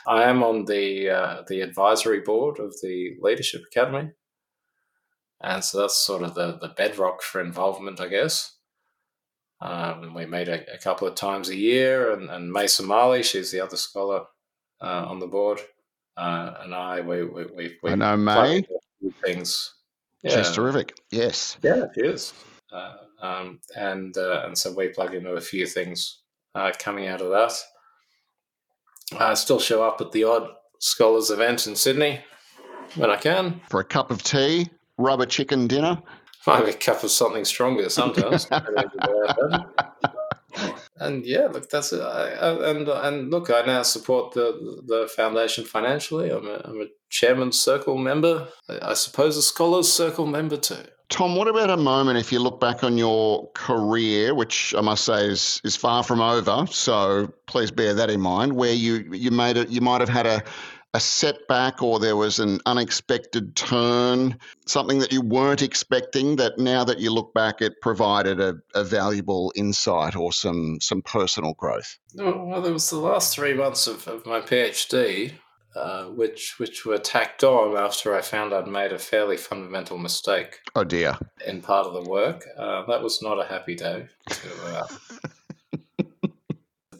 I 0.07 0.23
am 0.23 0.43
on 0.43 0.65
the 0.65 1.11
uh, 1.11 1.43
the 1.49 1.61
advisory 1.61 2.21
board 2.21 2.59
of 2.59 2.75
the 2.81 3.17
Leadership 3.21 3.63
Academy, 3.67 4.13
and 5.43 5.65
so 5.65 5.81
that's 5.81 5.97
sort 5.97 6.23
of 6.23 6.35
the 6.35 6.59
the 6.61 6.69
bedrock 6.69 7.23
for 7.23 7.41
involvement, 7.41 8.01
I 8.01 8.07
guess. 8.07 8.57
Um, 9.63 10.15
we 10.15 10.25
meet 10.25 10.49
a, 10.49 10.75
a, 10.75 10.79
couple 10.79 11.07
of 11.07 11.15
times 11.15 11.51
a 11.51 11.57
year, 11.57 12.13
and, 12.13 12.31
and 12.31 12.51
May 12.51 12.67
Somali, 12.67 13.23
she's 13.23 13.51
the 13.51 13.61
other 13.61 13.77
scholar 13.77 14.25
uh, 14.81 15.05
on 15.07 15.19
the 15.19 15.27
board, 15.27 15.61
uh, 16.17 16.55
and 16.61 16.75
I 16.75 17.01
we 17.01 17.25
we 17.25 17.45
we, 17.45 17.77
we 17.83 17.91
I 17.91 17.95
know 17.95 18.17
May 18.17 18.65
things. 19.23 19.75
Yeah. 20.23 20.43
She's 20.43 20.53
terrific. 20.53 20.99
Yes. 21.11 21.59
Yeah, 21.63 21.85
she 21.95 22.03
is. 22.03 22.33
Uh, 22.73 22.95
um, 23.21 23.61
and 23.77 24.17
uh, 24.17 24.43
and 24.47 24.57
so 24.57 24.73
we 24.73 24.89
plug 24.89 25.15
into 25.15 25.33
a 25.33 25.41
few 25.41 25.67
things 25.67 26.21
uh, 26.55 26.73
coming 26.79 27.07
out 27.07 27.21
of 27.21 27.31
that. 27.31 27.53
I 29.19 29.35
still 29.35 29.61
show 29.61 29.83
up 29.83 30.01
at 30.01 30.13
the 30.13 30.25
odd 30.25 30.49
scholars 30.79 31.31
event 31.31 31.67
in 31.67 31.75
Sydney 31.75 32.21
when 32.95 33.11
I 33.11 33.17
can. 33.17 33.61
For 33.69 33.81
a 33.81 33.85
cup 33.85 34.11
of 34.11 34.23
tea, 34.23 34.69
rubber 34.99 35.27
chicken 35.27 35.67
dinner. 35.67 36.01
Maybe 36.47 36.71
a 36.71 36.75
cup 36.75 37.05
of 37.05 37.11
something 37.11 37.45
stronger 37.45 37.91
sometimes. 37.91 38.49
and 40.97 41.25
yeah, 41.25 41.47
look, 41.47 41.69
that's 41.69 41.93
it. 41.93 42.01
I, 42.01 42.31
I, 42.31 42.71
and 42.71 42.89
and 42.89 43.31
look, 43.31 43.51
I 43.51 43.63
now 43.63 43.83
support 43.83 44.33
the 44.33 44.83
the 44.87 45.09
foundation 45.15 45.65
financially. 45.65 46.31
I'm 46.31 46.47
a, 46.47 46.63
I'm 46.65 46.81
a 46.81 46.87
chairman's 47.11 47.61
circle 47.61 47.99
member. 47.99 48.49
I, 48.69 48.91
I 48.91 48.95
suppose 48.95 49.37
a 49.37 49.43
scholars 49.43 49.93
circle 49.93 50.27
member 50.27 50.57
too. 50.57 50.83
Tom, 51.11 51.35
what 51.35 51.49
about 51.49 51.71
a 51.71 51.77
moment 51.77 52.19
if 52.19 52.31
you 52.31 52.39
look 52.39 52.61
back 52.61 52.85
on 52.85 52.97
your 52.97 53.51
career, 53.55 54.33
which 54.33 54.73
I 54.79 54.81
must 54.81 55.05
say 55.05 55.27
is 55.27 55.61
is 55.65 55.75
far 55.75 56.05
from 56.05 56.21
over, 56.21 56.67
so 56.71 57.33
please 57.47 57.71
bear 57.71 57.95
that 57.95 58.11
in 58.11 58.21
mind, 58.21 58.53
where 58.53 58.73
you 58.73 59.13
you 59.13 59.31
made 59.31 59.57
it 59.57 59.71
you 59.71 59.81
might 59.81 60.01
have 60.01 60.09
had 60.09 60.27
a 60.27 60.43
a 60.95 61.01
setback 61.01 61.83
or 61.83 62.01
there 62.01 62.17
was 62.17 62.39
an 62.39 62.61
unexpected 62.67 63.55
turn, 63.55 64.37
something 64.67 64.99
that 64.99 65.13
you 65.13 65.21
weren't 65.21 65.63
expecting 65.63 66.37
that 66.37 66.59
now 66.59 66.85
that 66.85 66.99
you 66.99 67.13
look 67.13 67.33
back 67.33 67.63
it 67.63 67.81
provided 67.81 68.41
a, 68.41 68.57
a 68.75 68.83
valuable 68.83 69.53
insight 69.55 70.17
or 70.17 70.33
some 70.33 70.79
some 70.81 71.03
personal 71.03 71.55
growth? 71.55 71.99
Well, 72.15 72.61
there 72.61 72.73
was 72.73 72.91
the 72.91 72.99
last 72.99 73.35
three 73.35 73.55
months 73.55 73.87
of, 73.87 74.07
of 74.09 74.27
my 74.27 74.41
PhD 74.41 75.35
uh, 75.75 76.07
which 76.07 76.59
which 76.59 76.85
were 76.85 76.99
tacked 76.99 77.45
on 77.45 77.77
after 77.77 78.17
I 78.17 78.23
found 78.23 78.53
I'd 78.53 78.67
made 78.67 78.93
a 78.93 78.99
fairly 78.99 79.37
fundamental 79.37 79.99
mistake. 79.99 80.59
Oh 80.75 80.85
dear! 80.85 81.17
In 81.47 81.63
part 81.63 81.87
of 81.87 81.93
the 81.95 82.11
work, 82.11 82.45
uh, 82.59 82.85
that 82.87 83.03
was 83.03 83.23
not 83.23 83.39
a 83.39 83.47
happy 83.47 83.77
day 83.77 84.09
to 84.29 84.49
uh, 84.67 84.87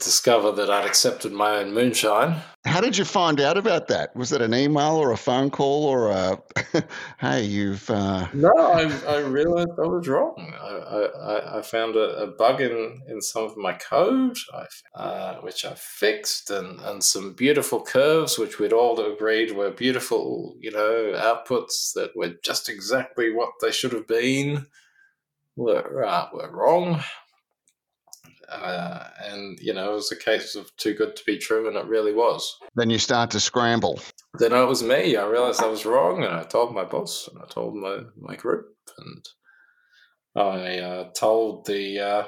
discover 0.01 0.51
that 0.51 0.69
I'd 0.69 0.85
accepted 0.85 1.31
my 1.31 1.57
own 1.57 1.73
moonshine. 1.73 2.41
How 2.65 2.79
did 2.79 2.97
you 2.97 3.05
find 3.05 3.39
out 3.39 3.57
about 3.57 3.87
that? 3.87 4.15
Was 4.15 4.31
it 4.31 4.41
an 4.41 4.53
email 4.53 4.97
or 4.97 5.11
a 5.11 5.17
phone 5.17 5.49
call 5.49 5.85
or 5.85 6.09
a, 6.11 6.41
hey, 7.19 7.43
you've. 7.43 7.89
Uh... 7.89 8.27
No, 8.33 8.51
I, 8.55 8.83
I 9.07 9.19
realized 9.19 9.71
I 9.77 9.87
was 9.87 10.07
wrong. 10.07 10.53
I, 10.59 10.67
I, 10.67 11.59
I 11.59 11.61
found 11.63 11.95
a, 11.95 12.23
a, 12.23 12.27
bug 12.27 12.61
in, 12.61 13.01
in 13.07 13.21
some 13.21 13.45
of 13.45 13.57
my 13.57 13.73
code, 13.73 14.37
uh, 14.95 15.35
which 15.37 15.65
I 15.65 15.73
fixed, 15.75 16.51
and, 16.51 16.79
and 16.81 17.03
some 17.03 17.33
beautiful 17.33 17.81
curves, 17.81 18.37
which 18.37 18.59
we'd 18.59 18.73
all 18.73 18.99
agreed 18.99 19.55
were 19.55 19.71
beautiful, 19.71 20.55
you 20.59 20.71
know, 20.71 21.13
outputs 21.15 21.93
that 21.95 22.15
were 22.15 22.35
just 22.43 22.69
exactly 22.69 23.31
what 23.31 23.51
they 23.61 23.71
should 23.71 23.93
have 23.93 24.07
been, 24.07 24.67
were, 25.55 26.03
uh, 26.03 26.27
were 26.33 26.51
wrong. 26.51 27.01
Uh, 28.51 29.07
and 29.23 29.59
you 29.59 29.73
know, 29.73 29.91
it 29.91 29.95
was 29.95 30.11
a 30.11 30.15
case 30.15 30.55
of 30.55 30.75
too 30.77 30.93
good 30.93 31.15
to 31.15 31.23
be 31.25 31.37
true, 31.37 31.67
and 31.67 31.77
it 31.77 31.85
really 31.85 32.13
was. 32.13 32.57
Then 32.75 32.89
you 32.89 32.97
start 32.97 33.31
to 33.31 33.39
scramble. 33.39 33.99
Then 34.37 34.53
it 34.53 34.65
was 34.65 34.83
me. 34.83 35.15
I 35.15 35.25
realized 35.25 35.61
I 35.61 35.67
was 35.67 35.85
wrong, 35.85 36.23
and 36.23 36.33
I 36.33 36.43
told 36.43 36.73
my 36.73 36.83
boss, 36.83 37.29
and 37.31 37.41
I 37.41 37.47
told 37.47 37.75
my 37.75 37.99
my 38.17 38.35
group, 38.35 38.75
and 38.97 39.27
I 40.35 40.79
uh, 40.79 41.09
told 41.11 41.65
the 41.65 41.99
uh, 41.99 42.23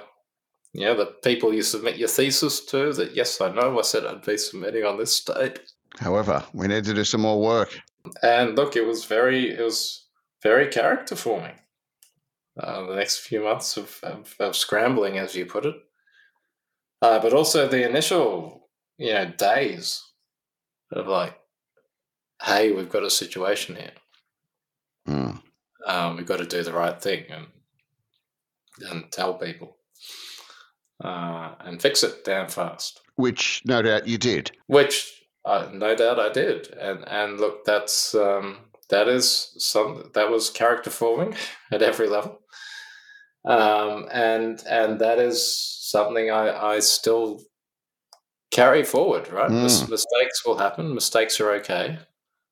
yeah 0.73 0.93
the 0.93 1.07
people 1.23 1.53
you 1.53 1.63
submit 1.63 1.97
your 1.97 2.09
thesis 2.09 2.65
to 2.65 2.93
that 2.93 3.15
yes, 3.15 3.41
I 3.41 3.51
know. 3.51 3.77
I 3.77 3.81
said 3.81 4.05
I'd 4.05 4.21
be 4.21 4.37
submitting 4.37 4.85
on 4.85 4.97
this 4.97 5.23
date. 5.23 5.59
However, 5.99 6.43
we 6.53 6.67
need 6.67 6.85
to 6.85 6.93
do 6.93 7.03
some 7.03 7.21
more 7.21 7.39
work. 7.39 7.79
And 8.21 8.55
look, 8.55 8.75
it 8.75 8.85
was 8.85 9.05
very 9.05 9.51
it 9.51 9.61
was 9.61 10.07
very 10.41 10.67
character 10.67 11.15
forming. 11.15 11.55
Uh, 12.59 12.85
the 12.85 12.95
next 12.95 13.19
few 13.19 13.43
months 13.43 13.77
of, 13.77 13.99
of, 14.03 14.35
of 14.39 14.55
scrambling, 14.55 15.17
as 15.17 15.33
you 15.33 15.43
put 15.43 15.65
it, 15.65 15.75
uh, 17.03 17.19
but 17.19 17.33
also 17.33 17.67
the 17.67 17.87
initial, 17.87 18.69
you 18.97 19.13
know, 19.13 19.25
days 19.25 20.01
of 20.91 21.05
like, 21.05 21.37
hey, 22.41 22.71
we've 22.71 22.89
got 22.89 23.03
a 23.03 23.09
situation 23.09 23.75
here. 23.75 23.91
Mm. 25.07 25.41
Um, 25.85 26.15
we've 26.15 26.25
got 26.25 26.37
to 26.37 26.45
do 26.45 26.63
the 26.63 26.71
right 26.71 26.99
thing, 27.01 27.25
and 27.29 27.47
and 28.89 29.11
tell 29.11 29.33
people 29.33 29.75
uh, 31.03 31.55
and 31.59 31.81
fix 31.81 32.03
it 32.03 32.23
damn 32.23 32.47
fast. 32.47 33.01
Which 33.15 33.61
no 33.65 33.81
doubt 33.81 34.07
you 34.07 34.17
did. 34.17 34.51
Which 34.67 35.25
uh, 35.43 35.67
no 35.73 35.95
doubt 35.95 36.19
I 36.19 36.29
did. 36.31 36.69
And 36.79 37.03
and 37.07 37.37
look, 37.37 37.65
that's 37.65 38.15
um, 38.15 38.59
that 38.89 39.09
is 39.09 39.53
some 39.57 40.09
that 40.13 40.31
was 40.31 40.49
character 40.49 40.89
forming 40.89 41.35
at 41.71 41.81
every 41.81 42.07
level. 42.07 42.39
Um, 43.43 44.07
and 44.09 44.63
and 44.69 44.99
that 44.99 45.19
is 45.19 45.82
something 45.93 46.31
I, 46.31 46.73
I 46.73 46.79
still 46.79 47.39
carry 48.49 48.83
forward, 48.83 49.31
right? 49.31 49.49
Mm. 49.49 49.89
mistakes 49.89 50.45
will 50.45 50.57
happen. 50.57 50.93
Mistakes 50.93 51.39
are 51.39 51.51
okay. 51.51 51.99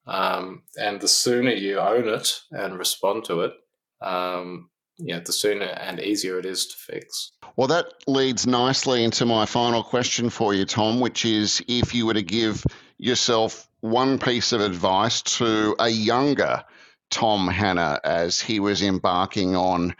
Um, 0.06 0.62
and 0.80 1.02
the 1.02 1.08
sooner 1.08 1.52
you 1.52 1.80
own 1.80 2.08
it 2.08 2.40
and 2.52 2.78
respond 2.78 3.26
to 3.26 3.42
it, 3.42 3.54
um, 4.02 4.70
yeah, 4.98 5.20
the 5.20 5.34
sooner 5.34 5.66
and 5.66 6.00
easier 6.00 6.38
it 6.38 6.46
is 6.46 6.68
to 6.68 6.78
fix. 6.78 7.32
Well, 7.56 7.68
that 7.68 7.88
leads 8.08 8.46
nicely 8.46 9.04
into 9.04 9.26
my 9.26 9.46
final 9.46 9.84
question 9.84 10.30
for 10.30 10.54
you, 10.54 10.66
Tom, 10.66 11.00
which 11.00 11.26
is 11.26 11.64
if 11.68 11.96
you 11.96 12.06
were 12.06 12.14
to 12.14 12.24
give 12.24 12.64
yourself 12.98 13.68
one 13.80 14.20
piece 14.20 14.54
of 14.54 14.62
advice 14.62 15.24
to 15.24 15.76
a 15.80 15.90
younger 15.90 16.64
Tom 17.10 17.48
Hanna 17.48 18.00
as 18.04 18.40
he 18.40 18.60
was 18.60 18.82
embarking 18.84 19.56
on 19.56 19.96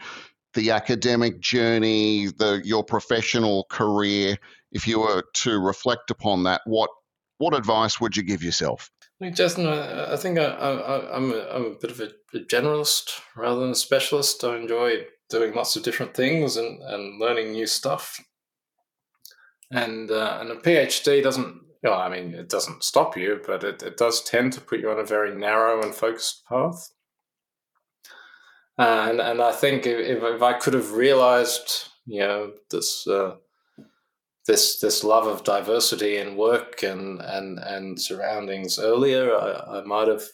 the 0.54 0.70
academic 0.70 1.40
journey, 1.40 2.26
the 2.26 2.60
your 2.64 2.84
professional 2.84 3.64
career, 3.70 4.36
if 4.72 4.86
you 4.86 5.00
were 5.00 5.24
to 5.34 5.58
reflect 5.58 6.10
upon 6.10 6.44
that, 6.44 6.62
what 6.64 6.90
what 7.38 7.54
advice 7.54 8.00
would 8.00 8.16
you 8.16 8.22
give 8.22 8.42
yourself? 8.42 8.90
Justin, 9.30 9.66
I, 9.66 10.14
I 10.14 10.16
think 10.16 10.38
I, 10.38 10.44
am 11.12 11.32
a, 11.32 11.48
I'm 11.52 11.64
a 11.66 11.74
bit 11.80 11.92
of 11.92 12.00
a, 12.00 12.10
a, 12.34 12.40
generalist 12.40 13.20
rather 13.36 13.60
than 13.60 13.70
a 13.70 13.76
specialist. 13.76 14.42
I 14.42 14.56
enjoy 14.56 15.04
doing 15.30 15.54
lots 15.54 15.76
of 15.76 15.84
different 15.84 16.14
things 16.14 16.56
and, 16.56 16.82
and 16.82 17.20
learning 17.20 17.52
new 17.52 17.66
stuff. 17.66 18.20
And 19.70 20.10
uh, 20.10 20.38
and 20.40 20.50
a 20.50 20.56
PhD 20.56 21.22
doesn't, 21.22 21.46
you 21.46 21.90
know, 21.90 21.94
I 21.94 22.08
mean, 22.08 22.34
it 22.34 22.48
doesn't 22.48 22.82
stop 22.82 23.16
you, 23.16 23.40
but 23.46 23.64
it, 23.64 23.82
it 23.82 23.96
does 23.96 24.22
tend 24.22 24.52
to 24.54 24.60
put 24.60 24.80
you 24.80 24.90
on 24.90 24.98
a 24.98 25.04
very 25.04 25.34
narrow 25.34 25.82
and 25.82 25.94
focused 25.94 26.44
path. 26.48 26.90
And 28.78 29.20
and 29.20 29.42
I 29.42 29.52
think 29.52 29.86
if, 29.86 30.22
if 30.22 30.42
I 30.42 30.54
could 30.54 30.74
have 30.74 30.92
realized, 30.92 31.88
you 32.06 32.20
know, 32.20 32.52
this 32.70 33.06
uh, 33.06 33.36
this 34.46 34.80
this 34.80 35.04
love 35.04 35.26
of 35.26 35.44
diversity 35.44 36.16
in 36.16 36.36
work 36.36 36.82
and 36.82 37.20
and 37.20 37.58
and 37.58 38.00
surroundings 38.00 38.78
earlier, 38.78 39.34
I, 39.34 39.78
I 39.78 39.82
might 39.82 40.08
have, 40.08 40.24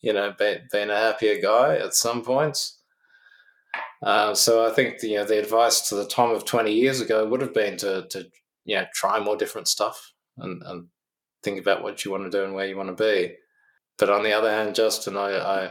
you 0.00 0.12
know, 0.12 0.34
been, 0.38 0.62
been 0.72 0.90
a 0.90 0.96
happier 0.96 1.40
guy 1.40 1.76
at 1.76 1.94
some 1.94 2.22
points. 2.22 2.78
Uh, 4.02 4.32
so 4.32 4.66
I 4.66 4.70
think 4.70 5.00
the, 5.00 5.08
you 5.08 5.16
know 5.18 5.24
the 5.24 5.38
advice 5.38 5.88
to 5.88 5.96
the 5.96 6.06
Tom 6.06 6.30
of 6.30 6.44
twenty 6.44 6.72
years 6.72 7.00
ago 7.00 7.26
would 7.26 7.40
have 7.40 7.54
been 7.54 7.76
to 7.78 8.06
to 8.08 8.26
you 8.64 8.76
know 8.76 8.86
try 8.94 9.20
more 9.20 9.36
different 9.36 9.68
stuff 9.68 10.12
and, 10.38 10.62
and 10.64 10.86
think 11.42 11.60
about 11.60 11.82
what 11.82 12.04
you 12.04 12.10
want 12.10 12.24
to 12.24 12.30
do 12.30 12.44
and 12.44 12.54
where 12.54 12.66
you 12.66 12.76
want 12.76 12.96
to 12.96 13.04
be. 13.04 13.34
But 13.98 14.10
on 14.10 14.22
the 14.22 14.32
other 14.32 14.50
hand, 14.50 14.76
Justin, 14.76 15.16
I, 15.16 15.36
I 15.36 15.70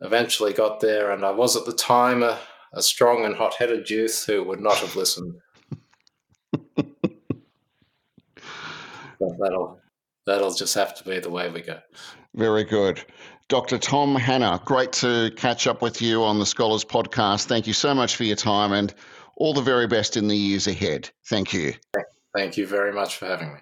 eventually 0.00 0.52
got 0.52 0.80
there, 0.80 1.10
and 1.10 1.24
I 1.24 1.30
was 1.30 1.56
at 1.56 1.64
the 1.64 1.72
time 1.72 2.22
a, 2.22 2.38
a 2.72 2.82
strong 2.82 3.24
and 3.24 3.36
hot 3.36 3.54
headed 3.54 3.88
youth 3.90 4.24
who 4.26 4.42
would 4.44 4.60
not 4.60 4.76
have 4.78 4.96
listened. 4.96 5.34
but 6.76 6.92
that'll 9.38 9.80
that'll 10.26 10.54
just 10.54 10.74
have 10.74 10.94
to 10.96 11.04
be 11.04 11.18
the 11.18 11.30
way 11.30 11.50
we 11.50 11.62
go. 11.62 11.78
Very 12.34 12.64
good. 12.64 13.02
Dr. 13.48 13.78
Tom 13.78 14.16
Hanna, 14.16 14.60
great 14.64 14.92
to 14.94 15.30
catch 15.36 15.68
up 15.68 15.80
with 15.80 16.02
you 16.02 16.24
on 16.24 16.40
the 16.40 16.46
Scholars 16.46 16.84
Podcast. 16.84 17.44
Thank 17.44 17.68
you 17.68 17.72
so 17.72 17.94
much 17.94 18.16
for 18.16 18.24
your 18.24 18.36
time 18.36 18.72
and 18.72 18.92
all 19.36 19.54
the 19.54 19.62
very 19.62 19.86
best 19.86 20.16
in 20.16 20.26
the 20.26 20.36
years 20.36 20.66
ahead. 20.66 21.08
Thank 21.28 21.52
you. 21.52 21.72
Thank 22.36 22.56
you 22.56 22.66
very 22.66 22.92
much 22.92 23.16
for 23.16 23.26
having 23.26 23.54
me. 23.54 23.60